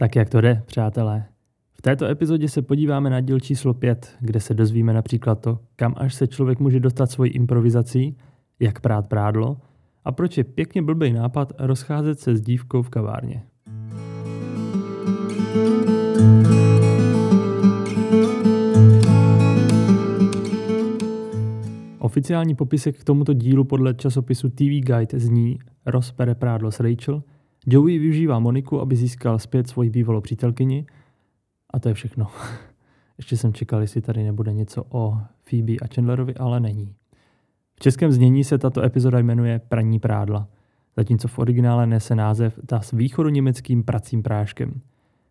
Tak 0.00 0.16
jak 0.16 0.28
to 0.28 0.40
jde, 0.40 0.62
přátelé? 0.66 1.24
V 1.72 1.82
této 1.82 2.06
epizodě 2.06 2.48
se 2.48 2.62
podíváme 2.62 3.10
na 3.10 3.20
díl 3.20 3.40
číslo 3.40 3.74
5, 3.74 4.16
kde 4.20 4.40
se 4.40 4.54
dozvíme 4.54 4.92
například 4.92 5.40
to, 5.40 5.58
kam 5.76 5.94
až 5.96 6.14
se 6.14 6.26
člověk 6.26 6.60
může 6.60 6.80
dostat 6.80 7.10
svojí 7.10 7.30
improvizací, 7.30 8.16
jak 8.60 8.80
prát 8.80 9.08
prádlo 9.08 9.56
a 10.04 10.12
proč 10.12 10.38
je 10.38 10.44
pěkně 10.44 10.82
blbý 10.82 11.12
nápad 11.12 11.52
rozcházet 11.58 12.20
se 12.20 12.36
s 12.36 12.40
dívkou 12.40 12.82
v 12.82 12.90
kavárně. 12.90 13.42
Oficiální 21.98 22.54
popisek 22.54 22.98
k 22.98 23.04
tomuto 23.04 23.32
dílu 23.32 23.64
podle 23.64 23.94
časopisu 23.94 24.48
TV 24.50 24.60
Guide 24.60 25.18
zní 25.18 25.58
Ross 25.86 26.12
pere 26.12 26.34
prádlo 26.34 26.70
s 26.70 26.80
Rachel, 26.80 27.22
Joey 27.66 27.98
využívá 27.98 28.38
Moniku, 28.38 28.80
aby 28.80 28.96
získal 28.96 29.38
zpět 29.38 29.68
svoji 29.68 29.90
bývalou 29.90 30.20
přítelkyni 30.20 30.86
a 31.70 31.78
to 31.78 31.88
je 31.88 31.94
všechno. 31.94 32.26
Ještě 33.18 33.36
jsem 33.36 33.52
čekal, 33.52 33.80
jestli 33.80 34.00
tady 34.00 34.24
nebude 34.24 34.52
něco 34.52 34.84
o 34.88 35.18
Phoebe 35.50 35.72
a 35.82 35.94
Chandlerovi, 35.94 36.34
ale 36.34 36.60
není. 36.60 36.94
V 37.74 37.80
českém 37.80 38.12
znění 38.12 38.44
se 38.44 38.58
tato 38.58 38.82
epizoda 38.82 39.18
jmenuje 39.18 39.60
Praní 39.68 39.98
prádla, 39.98 40.48
zatímco 40.96 41.28
v 41.28 41.38
originále 41.38 41.86
nese 41.86 42.14
název 42.14 42.58
Ta 42.66 42.80
s 42.80 42.92
východoněmeckým 42.92 43.82
pracím 43.82 44.22
práškem. 44.22 44.80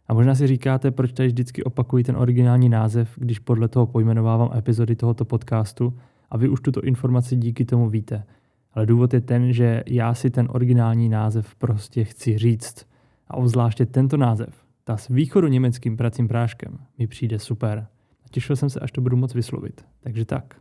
A 0.07 0.13
možná 0.13 0.35
si 0.35 0.47
říkáte, 0.47 0.91
proč 0.91 1.11
tady 1.11 1.27
vždycky 1.27 1.63
opakuji 1.63 2.03
ten 2.03 2.17
originální 2.17 2.69
název, 2.69 3.13
když 3.15 3.39
podle 3.39 3.67
toho 3.67 3.87
pojmenovávám 3.87 4.49
epizody 4.57 4.95
tohoto 4.95 5.25
podcastu 5.25 5.93
a 6.29 6.37
vy 6.37 6.49
už 6.49 6.61
tuto 6.61 6.81
informaci 6.81 7.35
díky 7.35 7.65
tomu 7.65 7.89
víte. 7.89 8.23
Ale 8.79 8.85
důvod 8.85 9.13
je 9.13 9.21
ten, 9.21 9.53
že 9.53 9.83
já 9.87 10.13
si 10.13 10.29
ten 10.29 10.47
originální 10.51 11.09
název 11.09 11.55
prostě 11.55 12.03
chci 12.03 12.37
říct. 12.37 12.85
A 13.27 13.37
obzvláště 13.37 13.85
tento 13.85 14.17
název, 14.17 14.65
ta 14.83 14.97
s 14.97 15.07
východoněmeckým 15.07 15.97
pracím 15.97 16.27
práškem, 16.27 16.77
mi 16.97 17.07
přijde 17.07 17.39
super. 17.39 17.87
A 18.25 18.29
těšil 18.31 18.55
jsem 18.55 18.69
se, 18.69 18.79
až 18.79 18.91
to 18.91 19.01
budu 19.01 19.17
moc 19.17 19.33
vyslovit. 19.33 19.85
Takže 19.99 20.25
tak. 20.25 20.55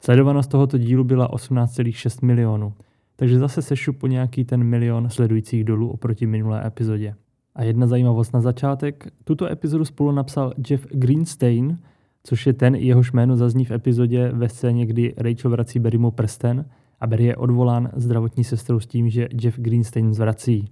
Sledovanost 0.00 0.50
tohoto 0.50 0.78
dílu 0.78 1.04
byla 1.04 1.30
18,6 1.30 2.26
milionů, 2.26 2.74
takže 3.16 3.38
zase 3.38 3.62
sešu 3.62 3.92
po 3.92 4.06
nějaký 4.06 4.44
ten 4.44 4.64
milion 4.64 5.10
sledujících 5.10 5.64
dolů 5.64 5.90
oproti 5.90 6.26
minulé 6.26 6.66
epizodě. 6.66 7.14
A 7.54 7.64
jedna 7.64 7.86
zajímavost 7.86 8.32
na 8.32 8.40
začátek. 8.40 9.08
Tuto 9.24 9.46
epizodu 9.46 9.84
spolu 9.84 10.12
napsal 10.12 10.52
Jeff 10.70 10.86
Greenstein, 10.86 11.78
což 12.22 12.46
je 12.46 12.52
ten, 12.52 12.74
jehož 12.74 13.12
jméno 13.12 13.36
zazní 13.36 13.64
v 13.64 13.70
epizodě 13.70 14.28
ve 14.32 14.48
scéně, 14.48 14.86
kdy 14.86 15.14
Rachel 15.16 15.50
vrací 15.50 15.78
Barrymu 15.78 16.10
prsten 16.10 16.64
a 17.04 17.06
Barry 17.06 17.24
je 17.24 17.36
odvolán 17.36 17.90
zdravotní 17.96 18.44
sestrou 18.44 18.80
s 18.80 18.86
tím, 18.86 19.08
že 19.08 19.28
Jeff 19.42 19.58
Greenstein 19.58 20.14
zvrací. 20.14 20.70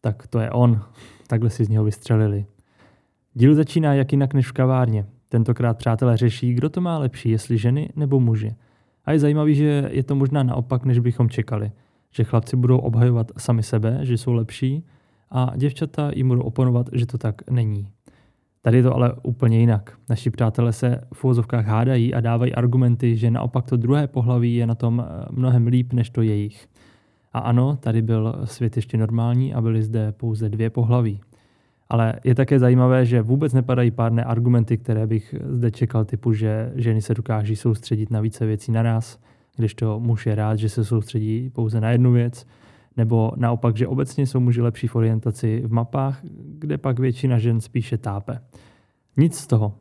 Tak 0.00 0.26
to 0.26 0.38
je 0.38 0.50
on. 0.50 0.80
Takhle 1.26 1.50
si 1.50 1.64
z 1.64 1.68
něho 1.68 1.84
vystřelili. 1.84 2.46
Díl 3.34 3.54
začíná 3.54 3.94
jak 3.94 4.12
jinak 4.12 4.34
než 4.34 4.48
v 4.48 4.52
kavárně. 4.52 5.06
Tentokrát 5.28 5.78
přátelé 5.78 6.16
řeší, 6.16 6.54
kdo 6.54 6.68
to 6.68 6.80
má 6.80 6.98
lepší, 6.98 7.30
jestli 7.30 7.58
ženy 7.58 7.90
nebo 7.96 8.20
muži. 8.20 8.54
A 9.04 9.12
je 9.12 9.18
zajímavý, 9.18 9.54
že 9.54 9.88
je 9.92 10.02
to 10.02 10.14
možná 10.14 10.42
naopak, 10.42 10.84
než 10.84 10.98
bychom 10.98 11.28
čekali. 11.28 11.72
Že 12.10 12.24
chlapci 12.24 12.56
budou 12.56 12.78
obhajovat 12.78 13.32
sami 13.38 13.62
sebe, 13.62 13.98
že 14.02 14.18
jsou 14.18 14.32
lepší, 14.32 14.84
a 15.30 15.52
děvčata 15.56 16.10
jim 16.14 16.28
budou 16.28 16.42
oponovat, 16.42 16.86
že 16.92 17.06
to 17.06 17.18
tak 17.18 17.50
není. 17.50 17.88
Tady 18.62 18.76
je 18.76 18.82
to 18.82 18.94
ale 18.94 19.12
úplně 19.22 19.60
jinak. 19.60 19.92
Naši 20.08 20.30
přátelé 20.30 20.72
se 20.72 21.00
v 21.14 21.24
úvozovkách 21.24 21.66
hádají 21.66 22.14
a 22.14 22.20
dávají 22.20 22.54
argumenty, 22.54 23.16
že 23.16 23.30
naopak 23.30 23.66
to 23.66 23.76
druhé 23.76 24.06
pohlaví 24.06 24.54
je 24.54 24.66
na 24.66 24.74
tom 24.74 25.04
eh, 25.06 25.26
mnohem 25.30 25.66
líp 25.66 25.92
než 25.92 26.10
to 26.10 26.22
jejich. 26.22 26.68
A 27.32 27.38
ano, 27.38 27.76
tady 27.76 28.02
byl 28.02 28.40
svět 28.44 28.76
ještě 28.76 28.96
normální 28.96 29.54
a 29.54 29.60
byly 29.60 29.82
zde 29.82 30.12
pouze 30.12 30.48
dvě 30.48 30.70
pohlaví. 30.70 31.20
Ale 31.88 32.14
je 32.24 32.34
také 32.34 32.58
zajímavé, 32.58 33.06
že 33.06 33.22
vůbec 33.22 33.52
nepadají 33.52 33.90
pádné 33.90 34.24
argumenty, 34.24 34.78
které 34.78 35.06
bych 35.06 35.34
zde 35.48 35.70
čekal, 35.70 36.04
typu, 36.04 36.32
že 36.32 36.72
ženy 36.74 37.02
se 37.02 37.14
dokáží 37.14 37.56
soustředit 37.56 38.10
na 38.10 38.20
více 38.20 38.46
věcí 38.46 38.72
naraz, 38.72 39.18
když 39.56 39.74
to 39.74 40.00
muž 40.00 40.26
je 40.26 40.34
rád, 40.34 40.56
že 40.56 40.68
se 40.68 40.84
soustředí 40.84 41.50
pouze 41.50 41.80
na 41.80 41.90
jednu 41.90 42.12
věc, 42.12 42.46
nebo 43.00 43.32
naopak, 43.36 43.76
že 43.76 43.86
obecně 43.86 44.26
jsou 44.26 44.40
muži 44.40 44.60
lepší 44.60 44.86
v 44.86 44.96
orientaci 44.96 45.62
v 45.66 45.72
mapách, 45.72 46.20
kde 46.58 46.78
pak 46.78 46.98
většina 46.98 47.38
žen 47.38 47.60
spíše 47.60 47.98
tápe. 47.98 48.40
Nic 49.16 49.38
z 49.38 49.46
toho. 49.46 49.74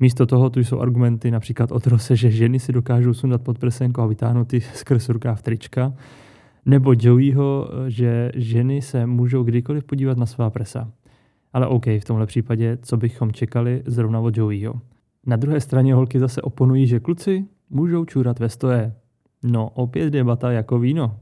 Místo 0.00 0.26
toho 0.26 0.50
tu 0.50 0.60
jsou 0.60 0.80
argumenty 0.80 1.30
například 1.30 1.72
o 1.72 1.80
trose, 1.80 2.16
že 2.16 2.30
ženy 2.30 2.60
si 2.60 2.72
dokážou 2.72 3.14
sundat 3.14 3.42
pod 3.42 3.58
prsenku 3.58 4.00
a 4.00 4.06
vytáhnout 4.06 4.48
ty 4.48 4.60
skrz 4.60 5.08
rukáv 5.08 5.42
trička, 5.42 5.94
nebo 6.64 6.94
Joeyho, 6.98 7.68
že 7.88 8.32
ženy 8.34 8.82
se 8.82 9.06
můžou 9.06 9.42
kdykoliv 9.42 9.84
podívat 9.84 10.18
na 10.18 10.26
svá 10.26 10.50
prsa. 10.50 10.90
Ale 11.52 11.66
OK, 11.66 11.86
v 11.86 12.04
tomhle 12.04 12.26
případě, 12.26 12.78
co 12.82 12.96
bychom 12.96 13.32
čekali 13.32 13.82
zrovna 13.86 14.20
od 14.20 14.36
Joeyho. 14.36 14.80
Na 15.26 15.36
druhé 15.36 15.60
straně 15.60 15.94
holky 15.94 16.18
zase 16.18 16.42
oponují, 16.42 16.86
že 16.86 17.00
kluci 17.00 17.44
můžou 17.70 18.04
čůrat 18.04 18.38
ve 18.38 18.48
stoje. 18.48 18.94
No, 19.42 19.68
opět 19.68 20.10
debata 20.10 20.52
jako 20.52 20.78
víno. 20.78 21.16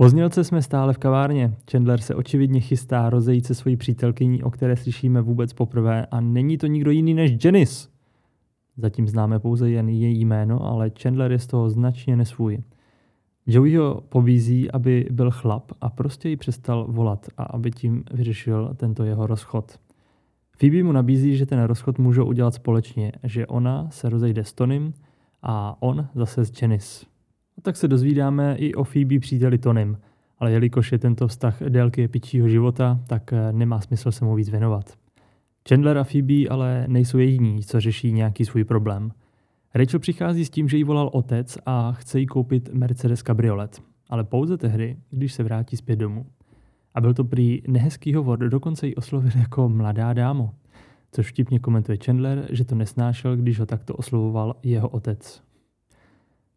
Po 0.00 0.08
znělce 0.08 0.44
jsme 0.44 0.62
stále 0.62 0.92
v 0.92 0.98
kavárně. 0.98 1.54
Chandler 1.70 2.00
se 2.00 2.14
očividně 2.14 2.60
chystá 2.60 3.10
rozejít 3.10 3.46
se 3.46 3.54
svojí 3.54 3.76
přítelkyní, 3.76 4.42
o 4.42 4.50
které 4.50 4.76
slyšíme 4.76 5.20
vůbec 5.20 5.52
poprvé 5.52 6.06
a 6.06 6.20
není 6.20 6.58
to 6.58 6.66
nikdo 6.66 6.90
jiný 6.90 7.14
než 7.14 7.44
Janice. 7.44 7.88
Zatím 8.76 9.08
známe 9.08 9.38
pouze 9.38 9.70
jen 9.70 9.88
její 9.88 10.24
jméno, 10.24 10.62
ale 10.62 10.90
Chandler 11.02 11.32
je 11.32 11.38
z 11.38 11.46
toho 11.46 11.70
značně 11.70 12.16
nesvůj. 12.16 12.58
Joey 13.46 13.76
ho 13.76 14.00
pobízí, 14.08 14.70
aby 14.70 15.06
byl 15.10 15.30
chlap 15.30 15.72
a 15.80 15.90
prostě 15.90 16.28
ji 16.28 16.36
přestal 16.36 16.86
volat 16.88 17.26
a 17.36 17.42
aby 17.42 17.70
tím 17.70 18.04
vyřešil 18.12 18.74
tento 18.76 19.04
jeho 19.04 19.26
rozchod. 19.26 19.78
Phoebe 20.58 20.82
mu 20.82 20.92
nabízí, 20.92 21.36
že 21.36 21.46
ten 21.46 21.62
rozchod 21.62 21.98
můžou 21.98 22.24
udělat 22.24 22.54
společně, 22.54 23.12
že 23.22 23.46
ona 23.46 23.90
se 23.90 24.08
rozejde 24.08 24.44
s 24.44 24.52
Tonym 24.52 24.92
a 25.42 25.82
on 25.82 26.08
zase 26.14 26.44
s 26.44 26.62
Janice. 26.62 27.09
A 27.58 27.60
tak 27.62 27.76
se 27.76 27.88
dozvídáme 27.88 28.56
i 28.56 28.74
o 28.74 28.84
Phoebe 28.84 29.18
příteli 29.18 29.58
Tonym, 29.58 29.98
ale 30.38 30.52
jelikož 30.52 30.92
je 30.92 30.98
tento 30.98 31.28
vztah 31.28 31.62
délky 31.62 32.08
pičího 32.08 32.48
života, 32.48 33.00
tak 33.06 33.32
eh, 33.32 33.52
nemá 33.52 33.80
smysl 33.80 34.12
se 34.12 34.24
mu 34.24 34.34
víc 34.34 34.48
věnovat. 34.48 34.98
Chandler 35.68 35.98
a 35.98 36.04
Phoebe 36.04 36.48
ale 36.50 36.84
nejsou 36.88 37.18
jediní, 37.18 37.62
co 37.62 37.80
řeší 37.80 38.12
nějaký 38.12 38.44
svůj 38.44 38.64
problém. 38.64 39.12
Rachel 39.74 40.00
přichází 40.00 40.44
s 40.44 40.50
tím, 40.50 40.68
že 40.68 40.76
jí 40.76 40.84
volal 40.84 41.10
otec 41.12 41.58
a 41.66 41.92
chce 41.92 42.20
jí 42.20 42.26
koupit 42.26 42.68
Mercedes 42.72 43.22
kabriolet, 43.22 43.82
ale 44.08 44.24
pouze 44.24 44.56
tehdy, 44.56 44.96
když 45.10 45.32
se 45.32 45.42
vrátí 45.42 45.76
zpět 45.76 45.96
domů. 45.96 46.26
A 46.94 47.00
byl 47.00 47.14
to 47.14 47.24
prý 47.24 47.62
nehezký 47.68 48.14
hovor, 48.14 48.38
dokonce 48.38 48.86
ji 48.86 48.94
oslovil 48.94 49.30
jako 49.38 49.68
mladá 49.68 50.12
dámo. 50.12 50.54
Což 51.12 51.30
vtipně 51.30 51.58
komentuje 51.58 51.98
Chandler, 52.04 52.48
že 52.50 52.64
to 52.64 52.74
nesnášel, 52.74 53.36
když 53.36 53.60
ho 53.60 53.66
takto 53.66 53.94
oslovoval 53.94 54.56
jeho 54.62 54.88
otec. 54.88 55.42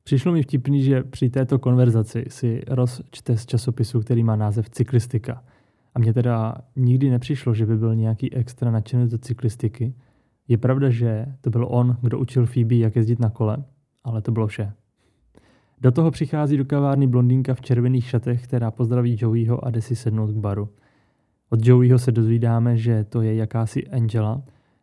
Přišlo 0.03 0.31
mi 0.31 0.41
vtipný, 0.43 0.83
že 0.83 1.03
při 1.03 1.29
této 1.29 1.59
konverzaci 1.59 2.25
si 2.27 2.61
Ross 2.67 3.01
čte 3.11 3.37
z 3.37 3.45
časopisu, 3.45 4.01
který 4.01 4.23
má 4.23 4.35
název 4.35 4.69
Cyklistika. 4.69 5.43
A 5.95 5.99
mně 5.99 6.13
teda 6.13 6.55
nikdy 6.75 7.09
nepřišlo, 7.09 7.53
že 7.53 7.65
by 7.65 7.77
byl 7.77 7.95
nějaký 7.95 8.33
extra 8.33 8.71
nadšenec 8.71 9.11
do 9.11 9.17
cyklistiky. 9.17 9.93
Je 10.47 10.57
pravda, 10.57 10.89
že 10.89 11.25
to 11.41 11.49
byl 11.49 11.67
on, 11.69 11.97
kdo 12.01 12.19
učil 12.19 12.45
Phoebe, 12.45 12.75
jak 12.75 12.95
jezdit 12.95 13.19
na 13.19 13.29
kole, 13.29 13.57
ale 14.03 14.21
to 14.21 14.31
bylo 14.31 14.47
vše. 14.47 14.73
Do 15.81 15.91
toho 15.91 16.11
přichází 16.11 16.57
do 16.57 16.65
kavárny 16.65 17.07
blondýnka 17.07 17.53
v 17.53 17.61
červených 17.61 18.09
šatech, 18.09 18.43
která 18.43 18.71
pozdraví 18.71 19.17
Joeyho 19.19 19.65
a 19.65 19.69
jde 19.69 19.81
si 19.81 19.95
sednout 19.95 20.31
k 20.31 20.37
baru. 20.37 20.69
Od 21.49 21.65
Joeyho 21.65 21.99
se 21.99 22.11
dozvídáme, 22.11 22.77
že 22.77 23.03
to 23.03 23.21
je 23.21 23.35
jakási 23.35 23.87
Angela 23.87 24.41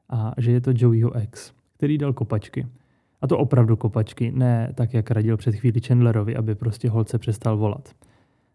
a 0.09 0.35
že 0.39 0.53
je 0.53 0.61
to 0.61 0.73
Joeyho 0.75 1.13
ex, 1.13 1.53
který 1.77 1.99
dal 1.99 2.13
kopačky– 2.13 2.67
a 3.21 3.27
to 3.27 3.39
opravdu 3.39 3.77
kopačky, 3.77 4.33
ne 4.33 4.73
tak, 4.75 4.95
jak 4.95 5.11
radil 5.11 5.37
před 5.37 5.55
chvíli 5.55 5.81
Chandlerovi, 5.81 6.37
aby 6.37 6.55
prostě 6.55 6.91
holce 6.91 7.19
přestal 7.19 7.57
volat. 7.57 7.89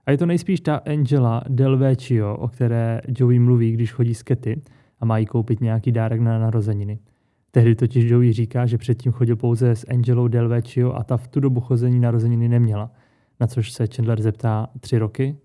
A 0.05 0.11
je 0.11 0.17
to 0.17 0.25
nejspíš 0.25 0.61
ta 0.61 0.75
Angela 0.75 1.43
Del 1.49 1.77
Vecchio, 1.77 2.37
o 2.37 2.47
které 2.47 3.01
Joey 3.17 3.39
mluví, 3.39 3.71
když 3.71 3.93
chodí 3.93 4.13
z 4.13 4.23
Kety 4.23 4.61
a 4.99 5.05
má 5.05 5.17
jí 5.17 5.25
koupit 5.25 5.61
nějaký 5.61 5.91
dárek 5.91 6.21
na 6.21 6.39
narozeniny. 6.39 6.99
Tehdy 7.51 7.75
totiž 7.75 8.11
Joey 8.11 8.33
říká, 8.33 8.65
že 8.65 8.77
předtím 8.77 9.11
chodil 9.11 9.35
pouze 9.35 9.71
s 9.71 9.85
Angelou 9.89 10.27
Del 10.27 10.49
Vecchio 10.49 10.93
a 10.93 11.03
ta 11.03 11.17
v 11.17 11.27
tu 11.27 11.39
dobu 11.39 11.59
chození 11.59 11.99
narozeniny 11.99 12.49
neměla. 12.49 12.91
Na 13.39 13.47
což 13.47 13.71
se 13.71 13.87
Chandler 13.87 14.21
zeptá 14.21 14.69
tři 14.79 14.97
roky, 14.97 15.35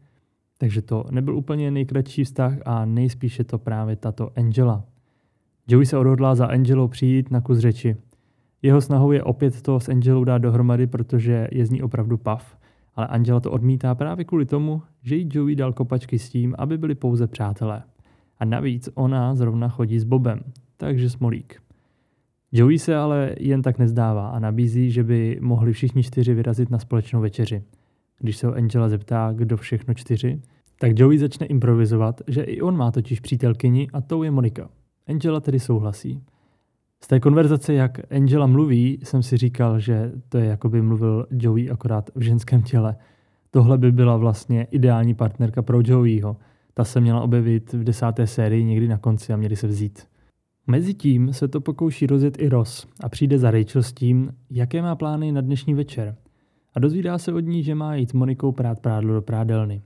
takže 0.58 0.82
to 0.82 1.04
nebyl 1.10 1.36
úplně 1.36 1.70
nejkratší 1.70 2.24
vztah 2.24 2.54
a 2.64 2.84
nejspíš 2.84 3.38
je 3.38 3.44
to 3.44 3.58
právě 3.58 3.96
tato 3.96 4.30
Angela. 4.36 4.84
Joey 5.68 5.86
se 5.86 5.98
odhodlá 5.98 6.34
za 6.34 6.46
Angelou 6.46 6.88
přijít 6.88 7.30
na 7.30 7.40
kus 7.40 7.58
řeči 7.58 7.96
jeho 8.62 8.80
snahou 8.80 9.12
je 9.12 9.22
opět 9.22 9.62
to 9.62 9.80
s 9.80 9.88
Angelou 9.88 10.24
dát 10.24 10.38
dohromady, 10.38 10.86
protože 10.86 11.48
je 11.52 11.66
z 11.66 11.70
ní 11.70 11.82
opravdu 11.82 12.18
pav. 12.18 12.56
Ale 12.94 13.06
Angela 13.06 13.40
to 13.40 13.50
odmítá 13.50 13.94
právě 13.94 14.24
kvůli 14.24 14.46
tomu, 14.46 14.82
že 15.02 15.16
jí 15.16 15.28
Joey 15.32 15.54
dal 15.54 15.72
kopačky 15.72 16.18
s 16.18 16.28
tím, 16.28 16.54
aby 16.58 16.78
byli 16.78 16.94
pouze 16.94 17.26
přátelé. 17.26 17.82
A 18.38 18.44
navíc 18.44 18.88
ona 18.94 19.34
zrovna 19.34 19.68
chodí 19.68 19.98
s 19.98 20.04
Bobem, 20.04 20.40
takže 20.76 21.10
smolík. 21.10 21.62
Joey 22.52 22.78
se 22.78 22.96
ale 22.96 23.34
jen 23.38 23.62
tak 23.62 23.78
nezdává 23.78 24.28
a 24.28 24.38
nabízí, 24.38 24.90
že 24.90 25.04
by 25.04 25.38
mohli 25.40 25.72
všichni 25.72 26.02
čtyři 26.02 26.34
vyrazit 26.34 26.70
na 26.70 26.78
společnou 26.78 27.20
večeři. 27.20 27.62
Když 28.18 28.36
se 28.36 28.46
ho 28.46 28.54
Angela 28.54 28.88
zeptá, 28.88 29.32
kdo 29.32 29.56
všechno 29.56 29.94
čtyři, 29.94 30.40
Tak 30.82 30.98
Joey 30.98 31.18
začne 31.18 31.46
improvizovat, 31.46 32.20
že 32.26 32.42
i 32.42 32.60
on 32.60 32.76
má 32.76 32.90
totiž 32.90 33.20
přítelkyni 33.20 33.88
a 33.92 34.00
tou 34.00 34.22
je 34.22 34.30
Monika. 34.30 34.68
Angela 35.06 35.40
tedy 35.40 35.60
souhlasí. 35.60 36.22
Z 37.04 37.06
té 37.06 37.20
konverzace, 37.20 37.74
jak 37.74 38.12
Angela 38.12 38.46
mluví, 38.46 38.98
jsem 39.02 39.22
si 39.22 39.36
říkal, 39.36 39.80
že 39.80 40.12
to 40.28 40.38
je 40.38 40.46
jako 40.46 40.68
by 40.68 40.82
mluvil 40.82 41.26
Joey 41.30 41.70
akorát 41.70 42.10
v 42.14 42.20
ženském 42.20 42.62
těle. 42.62 42.96
Tohle 43.50 43.78
by 43.78 43.92
byla 43.92 44.16
vlastně 44.16 44.64
ideální 44.70 45.14
partnerka 45.14 45.62
pro 45.62 45.80
Joeyho. 45.84 46.36
Ta 46.74 46.84
se 46.84 47.00
měla 47.00 47.20
objevit 47.20 47.72
v 47.72 47.84
desáté 47.84 48.26
sérii 48.26 48.64
někdy 48.64 48.88
na 48.88 48.98
konci 48.98 49.32
a 49.32 49.36
měli 49.36 49.56
se 49.56 49.66
vzít. 49.66 50.06
Mezitím 50.66 51.32
se 51.32 51.48
to 51.48 51.60
pokouší 51.60 52.06
rozjet 52.06 52.42
i 52.42 52.48
Ross 52.48 52.86
a 53.02 53.08
přijde 53.08 53.38
za 53.38 53.50
Rachel 53.50 53.82
s 53.82 53.92
tím, 53.92 54.34
jaké 54.50 54.82
má 54.82 54.96
plány 54.96 55.32
na 55.32 55.40
dnešní 55.40 55.74
večer. 55.74 56.16
A 56.74 56.80
dozvídá 56.80 57.18
se 57.18 57.32
od 57.32 57.40
ní, 57.40 57.62
že 57.62 57.74
má 57.74 57.94
jít 57.94 58.14
Monikou 58.14 58.52
prát 58.52 58.80
prádlo 58.80 59.14
do 59.14 59.22
prádelny. 59.22 59.82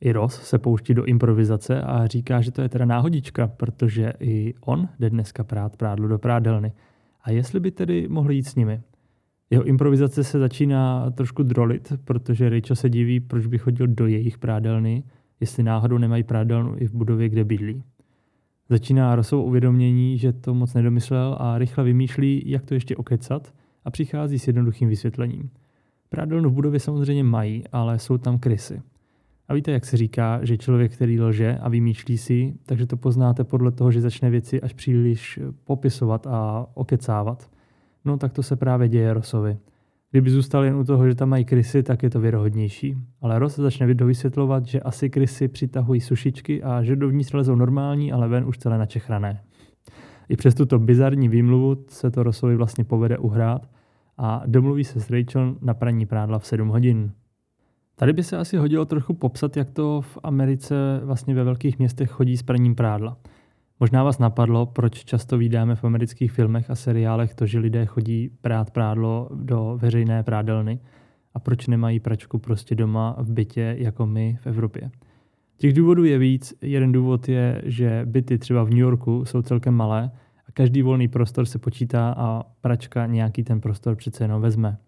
I 0.00 0.12
Ross 0.12 0.42
se 0.42 0.58
pouští 0.58 0.94
do 0.94 1.04
improvizace 1.04 1.82
a 1.82 2.06
říká, 2.06 2.40
že 2.40 2.50
to 2.50 2.62
je 2.62 2.68
teda 2.68 2.84
náhodička, 2.84 3.46
protože 3.46 4.12
i 4.20 4.54
on 4.60 4.88
jde 4.98 5.10
dneska 5.10 5.44
prát 5.44 5.76
prádlo 5.76 6.08
do 6.08 6.18
prádelny. 6.18 6.72
A 7.22 7.30
jestli 7.30 7.60
by 7.60 7.70
tedy 7.70 8.08
mohli 8.08 8.34
jít 8.34 8.48
s 8.48 8.54
nimi. 8.54 8.80
Jeho 9.50 9.64
improvizace 9.64 10.24
se 10.24 10.38
začíná 10.38 11.10
trošku 11.10 11.42
drolit, 11.42 11.92
protože 12.04 12.48
Rachel 12.50 12.76
se 12.76 12.90
diví, 12.90 13.20
proč 13.20 13.46
by 13.46 13.58
chodil 13.58 13.86
do 13.86 14.06
jejich 14.06 14.38
prádelny, 14.38 15.04
jestli 15.40 15.62
náhodou 15.62 15.98
nemají 15.98 16.22
prádelnu 16.22 16.74
i 16.78 16.86
v 16.86 16.94
budově, 16.94 17.28
kde 17.28 17.44
bydlí. 17.44 17.82
Začíná 18.68 19.16
Rossov 19.16 19.46
uvědomění, 19.46 20.18
že 20.18 20.32
to 20.32 20.54
moc 20.54 20.74
nedomyslel 20.74 21.36
a 21.40 21.58
rychle 21.58 21.84
vymýšlí, 21.84 22.42
jak 22.46 22.64
to 22.64 22.74
ještě 22.74 22.96
okecat 22.96 23.54
a 23.84 23.90
přichází 23.90 24.38
s 24.38 24.46
jednoduchým 24.46 24.88
vysvětlením. 24.88 25.50
Prádelnu 26.08 26.50
v 26.50 26.52
budově 26.52 26.80
samozřejmě 26.80 27.24
mají, 27.24 27.64
ale 27.72 27.98
jsou 27.98 28.18
tam 28.18 28.38
krysy. 28.38 28.82
A 29.48 29.54
víte, 29.54 29.72
jak 29.72 29.84
se 29.84 29.96
říká, 29.96 30.40
že 30.42 30.56
člověk, 30.56 30.92
který 30.92 31.20
lže 31.20 31.58
a 31.58 31.68
vymýšlí 31.68 32.18
si, 32.18 32.54
takže 32.66 32.86
to 32.86 32.96
poznáte 32.96 33.44
podle 33.44 33.72
toho, 33.72 33.90
že 33.90 34.00
začne 34.00 34.30
věci 34.30 34.60
až 34.60 34.72
příliš 34.72 35.40
popisovat 35.64 36.26
a 36.26 36.66
okecávat. 36.74 37.50
No 38.04 38.16
tak 38.16 38.32
to 38.32 38.42
se 38.42 38.56
právě 38.56 38.88
děje 38.88 39.14
Rosovi. 39.14 39.58
Kdyby 40.10 40.30
zůstal 40.30 40.64
jen 40.64 40.76
u 40.76 40.84
toho, 40.84 41.08
že 41.08 41.14
tam 41.14 41.28
mají 41.28 41.44
krysy, 41.44 41.82
tak 41.82 42.02
je 42.02 42.10
to 42.10 42.20
věrohodnější. 42.20 42.96
Ale 43.20 43.38
Ross 43.38 43.56
začne 43.56 43.94
dovysvětlovat, 43.94 44.66
že 44.66 44.80
asi 44.80 45.10
krysy 45.10 45.48
přitahují 45.48 46.00
sušičky 46.00 46.62
a 46.62 46.82
že 46.82 46.96
dovnitř 46.96 47.32
lezou 47.32 47.54
normální, 47.54 48.12
ale 48.12 48.28
ven 48.28 48.44
už 48.44 48.58
celé 48.58 48.78
načechrané. 48.78 49.40
I 50.28 50.36
přes 50.36 50.54
tuto 50.54 50.78
bizarní 50.78 51.28
výmluvu 51.28 51.76
se 51.88 52.10
to 52.10 52.22
Rossovi 52.22 52.56
vlastně 52.56 52.84
povede 52.84 53.18
uhrát 53.18 53.68
a 54.18 54.42
domluví 54.46 54.84
se 54.84 55.00
s 55.00 55.10
Rachel 55.10 55.56
na 55.60 55.74
praní 55.74 56.06
prádla 56.06 56.38
v 56.38 56.46
7 56.46 56.68
hodin. 56.68 57.12
Tady 57.98 58.12
by 58.12 58.22
se 58.22 58.36
asi 58.36 58.56
hodilo 58.56 58.84
trochu 58.84 59.14
popsat, 59.14 59.56
jak 59.56 59.70
to 59.70 60.00
v 60.00 60.18
Americe 60.22 60.74
vlastně 61.04 61.34
ve 61.34 61.44
velkých 61.44 61.78
městech 61.78 62.10
chodí 62.10 62.36
s 62.36 62.42
praním 62.42 62.74
prádla. 62.74 63.16
Možná 63.80 64.04
vás 64.04 64.18
napadlo, 64.18 64.66
proč 64.66 65.04
často 65.04 65.38
vydáme 65.38 65.76
v 65.76 65.84
amerických 65.84 66.32
filmech 66.32 66.70
a 66.70 66.74
seriálech 66.74 67.34
to, 67.34 67.46
že 67.46 67.58
lidé 67.58 67.86
chodí 67.86 68.30
prát 68.40 68.70
prádlo 68.70 69.28
do 69.34 69.78
veřejné 69.82 70.22
prádelny 70.22 70.80
a 71.34 71.38
proč 71.38 71.66
nemají 71.66 72.00
pračku 72.00 72.38
prostě 72.38 72.74
doma 72.74 73.16
v 73.18 73.32
bytě 73.32 73.76
jako 73.78 74.06
my 74.06 74.38
v 74.40 74.46
Evropě. 74.46 74.90
Těch 75.56 75.72
důvodů 75.72 76.04
je 76.04 76.18
víc. 76.18 76.54
Jeden 76.62 76.92
důvod 76.92 77.28
je, 77.28 77.62
že 77.64 78.02
byty 78.04 78.38
třeba 78.38 78.64
v 78.64 78.70
New 78.70 78.78
Yorku 78.78 79.24
jsou 79.24 79.42
celkem 79.42 79.74
malé 79.74 80.10
a 80.48 80.52
každý 80.52 80.82
volný 80.82 81.08
prostor 81.08 81.46
se 81.46 81.58
počítá 81.58 82.14
a 82.16 82.42
pračka 82.60 83.06
nějaký 83.06 83.44
ten 83.44 83.60
prostor 83.60 83.96
přece 83.96 84.24
jenom 84.24 84.42
vezme. 84.42 84.78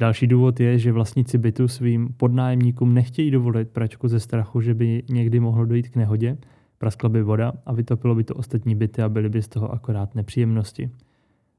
Další 0.00 0.26
důvod 0.26 0.60
je, 0.60 0.78
že 0.78 0.92
vlastníci 0.92 1.38
bytu 1.38 1.68
svým 1.68 2.08
podnájemníkům 2.16 2.94
nechtějí 2.94 3.30
dovolit 3.30 3.68
pračku 3.68 4.08
ze 4.08 4.20
strachu, 4.20 4.60
že 4.60 4.74
by 4.74 5.02
někdy 5.10 5.40
mohlo 5.40 5.64
dojít 5.64 5.88
k 5.88 5.96
nehodě, 5.96 6.36
praskla 6.78 7.08
by 7.08 7.22
voda 7.22 7.52
a 7.66 7.72
vytopilo 7.72 8.14
by 8.14 8.24
to 8.24 8.34
ostatní 8.34 8.74
byty 8.74 9.02
a 9.02 9.08
byly 9.08 9.28
by 9.28 9.42
z 9.42 9.48
toho 9.48 9.72
akorát 9.72 10.14
nepříjemnosti. 10.14 10.90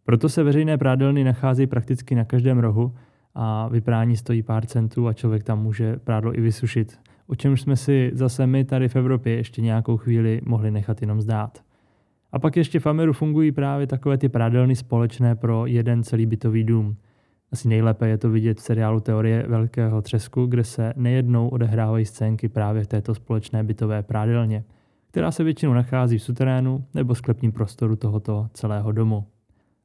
Proto 0.04 0.30
se 0.30 0.44
veřejné 0.44 0.78
prádelny 0.78 1.24
nachází 1.24 1.68
prakticky 1.68 2.16
na 2.16 2.26
každém 2.26 2.60
rohu 2.60 2.96
a 3.36 3.68
vyprání 3.68 4.18
stojí 4.18 4.44
pár 4.44 4.66
centů 4.66 5.08
a 5.08 5.14
člověk 5.14 5.44
tam 5.44 5.64
může 5.64 5.96
prádlo 5.96 6.38
i 6.38 6.42
vysušit, 6.42 7.00
o 7.28 7.36
čemž 7.36 7.62
jsme 7.62 7.76
si 7.76 8.12
zase 8.14 8.48
my 8.48 8.66
tady 8.66 8.90
v 8.90 8.96
Evropě 8.96 9.36
ještě 9.36 9.62
nějakou 9.62 9.98
chvíli 9.98 10.42
mohli 10.46 10.72
nechat 10.72 11.02
jenom 11.02 11.22
zdát. 11.22 11.62
A 12.32 12.40
pak 12.40 12.58
ještě 12.58 12.80
v 12.80 12.88
Ameru 12.88 13.14
fungují 13.14 13.52
právě 13.52 13.88
takové 13.88 14.18
ty 14.18 14.30
prádelny 14.30 14.76
společné 14.76 15.36
pro 15.36 15.66
jeden 15.66 16.04
celý 16.04 16.26
bytový 16.26 16.64
dům– 16.64 16.96
asi 17.52 17.68
nejlépe 17.68 18.08
je 18.08 18.18
to 18.18 18.30
vidět 18.30 18.58
v 18.58 18.62
seriálu 18.62 19.00
Teorie 19.00 19.46
velkého 19.48 20.02
třesku, 20.02 20.46
kde 20.46 20.64
se 20.64 20.94
nejednou 20.96 21.50
odehrávají 21.50 22.06
scénky 22.06 22.50
právě 22.50 22.84
v 22.84 22.88
této 22.88 23.16
společné 23.16 23.64
bytové 23.64 24.04
prádelně, 24.04 24.64
která 25.12 25.32
se 25.32 25.44
většinou 25.44 25.74
nachází 25.74 26.18
v 26.18 26.24
suterénu 26.24 26.86
nebo 26.94 27.16
sklepním 27.16 27.52
prostoru 27.52 27.96
tohoto 27.96 28.50
celého 28.54 28.92
domu. 28.92 29.26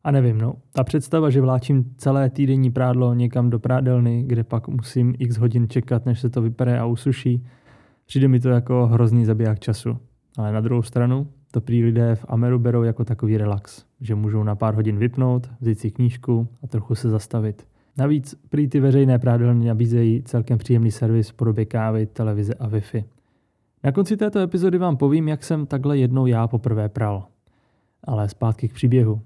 A 0.04 0.10
nevím, 0.10 0.38
no, 0.38 0.54
ta 0.72 0.84
představa, 0.84 1.30
že 1.30 1.40
vláčím 1.40 1.94
celé 1.96 2.30
týdenní 2.30 2.70
prádlo 2.70 3.14
někam 3.14 3.50
do 3.50 3.58
prádelny, 3.58 4.24
kde 4.26 4.44
pak 4.44 4.68
musím 4.68 5.14
x 5.18 5.36
hodin 5.36 5.68
čekat, 5.68 6.06
než 6.06 6.20
se 6.20 6.30
to 6.30 6.42
vypere 6.42 6.78
a 6.78 6.86
usuší, 6.86 7.46
přijde 8.06 8.28
mi 8.28 8.40
to 8.40 8.48
jako 8.48 8.86
hrozný 8.86 9.24
zabiják 9.24 9.58
času. 9.58 9.98
Ale 10.38 10.52
na 10.52 10.60
druhou 10.60 10.82
stranu, 10.82 11.26
to 11.56 11.60
prý 11.60 11.84
lidé 11.84 12.14
v 12.14 12.24
Ameru 12.28 12.58
berou 12.58 12.82
jako 12.82 13.04
takový 13.04 13.36
relax, 13.36 13.84
že 14.00 14.14
můžou 14.14 14.42
na 14.42 14.54
pár 14.54 14.74
hodin 14.74 14.98
vypnout, 14.98 15.50
vzít 15.60 15.78
si 15.78 15.90
knížku 15.90 16.48
a 16.62 16.66
trochu 16.66 16.94
se 16.94 17.10
zastavit. 17.10 17.66
Navíc 17.98 18.34
prý 18.48 18.68
ty 18.68 18.80
veřejné 18.80 19.18
prádelny 19.18 19.66
nabízejí 19.66 20.22
celkem 20.22 20.58
příjemný 20.58 20.90
servis 20.90 21.28
v 21.28 21.34
podobě 21.34 21.64
kávy, 21.64 22.06
televize 22.06 22.54
a 22.54 22.68
Wi-Fi. 22.68 23.04
Na 23.84 23.92
konci 23.92 24.16
této 24.16 24.38
epizody 24.38 24.78
vám 24.78 24.96
povím, 24.96 25.28
jak 25.28 25.44
jsem 25.44 25.66
takhle 25.66 25.98
jednou 25.98 26.26
já 26.26 26.46
poprvé 26.48 26.88
pral. 26.88 27.24
Ale 28.04 28.28
zpátky 28.28 28.68
k 28.68 28.72
příběhu. 28.72 29.20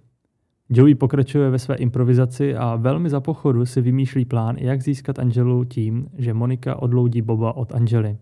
Joey 0.68 0.94
pokračuje 0.94 1.50
ve 1.50 1.58
své 1.58 1.76
improvizaci 1.76 2.56
a 2.56 2.76
velmi 2.76 3.10
za 3.10 3.20
pochodu 3.20 3.66
si 3.66 3.80
vymýšlí 3.80 4.24
plán, 4.24 4.56
jak 4.56 4.82
získat 4.82 5.18
Angelu 5.18 5.64
tím, 5.64 6.06
že 6.18 6.34
Monika 6.34 6.76
odloudí 6.82 7.22
Boba 7.22 7.56
od 7.56 7.74
Angely. 7.74 8.18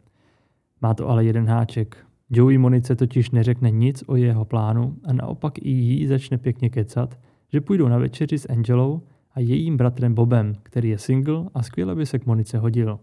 Má 0.83 0.95
to 0.95 1.09
ale 1.09 1.25
jeden 1.25 1.47
háček. 1.47 2.08
Joey 2.31 2.59
Monice 2.59 2.97
totiž 2.97 3.31
neřekne 3.31 3.71
nic 3.71 4.05
o 4.07 4.17
jeho 4.17 4.45
plánu 4.45 4.97
a 5.05 5.13
naopak 5.13 5.59
i 5.59 5.71
jí 5.71 6.07
začne 6.07 6.39
pěkně 6.39 6.71
kecat, 6.71 7.19
že 7.53 7.61
půjdou 7.61 7.89
na 7.89 7.99
večeři 7.99 8.39
s 8.39 8.49
Angelou 8.51 9.03
a 9.35 9.41
jejím 9.41 9.77
bratrem 9.77 10.15
Bobem, 10.15 10.55
který 10.63 10.89
je 10.89 10.99
single 10.99 11.45
a 11.55 11.63
skvěle 11.63 11.95
by 11.95 12.07
se 12.07 12.19
k 12.19 12.27
Monice 12.27 12.59
hodil. 12.59 12.99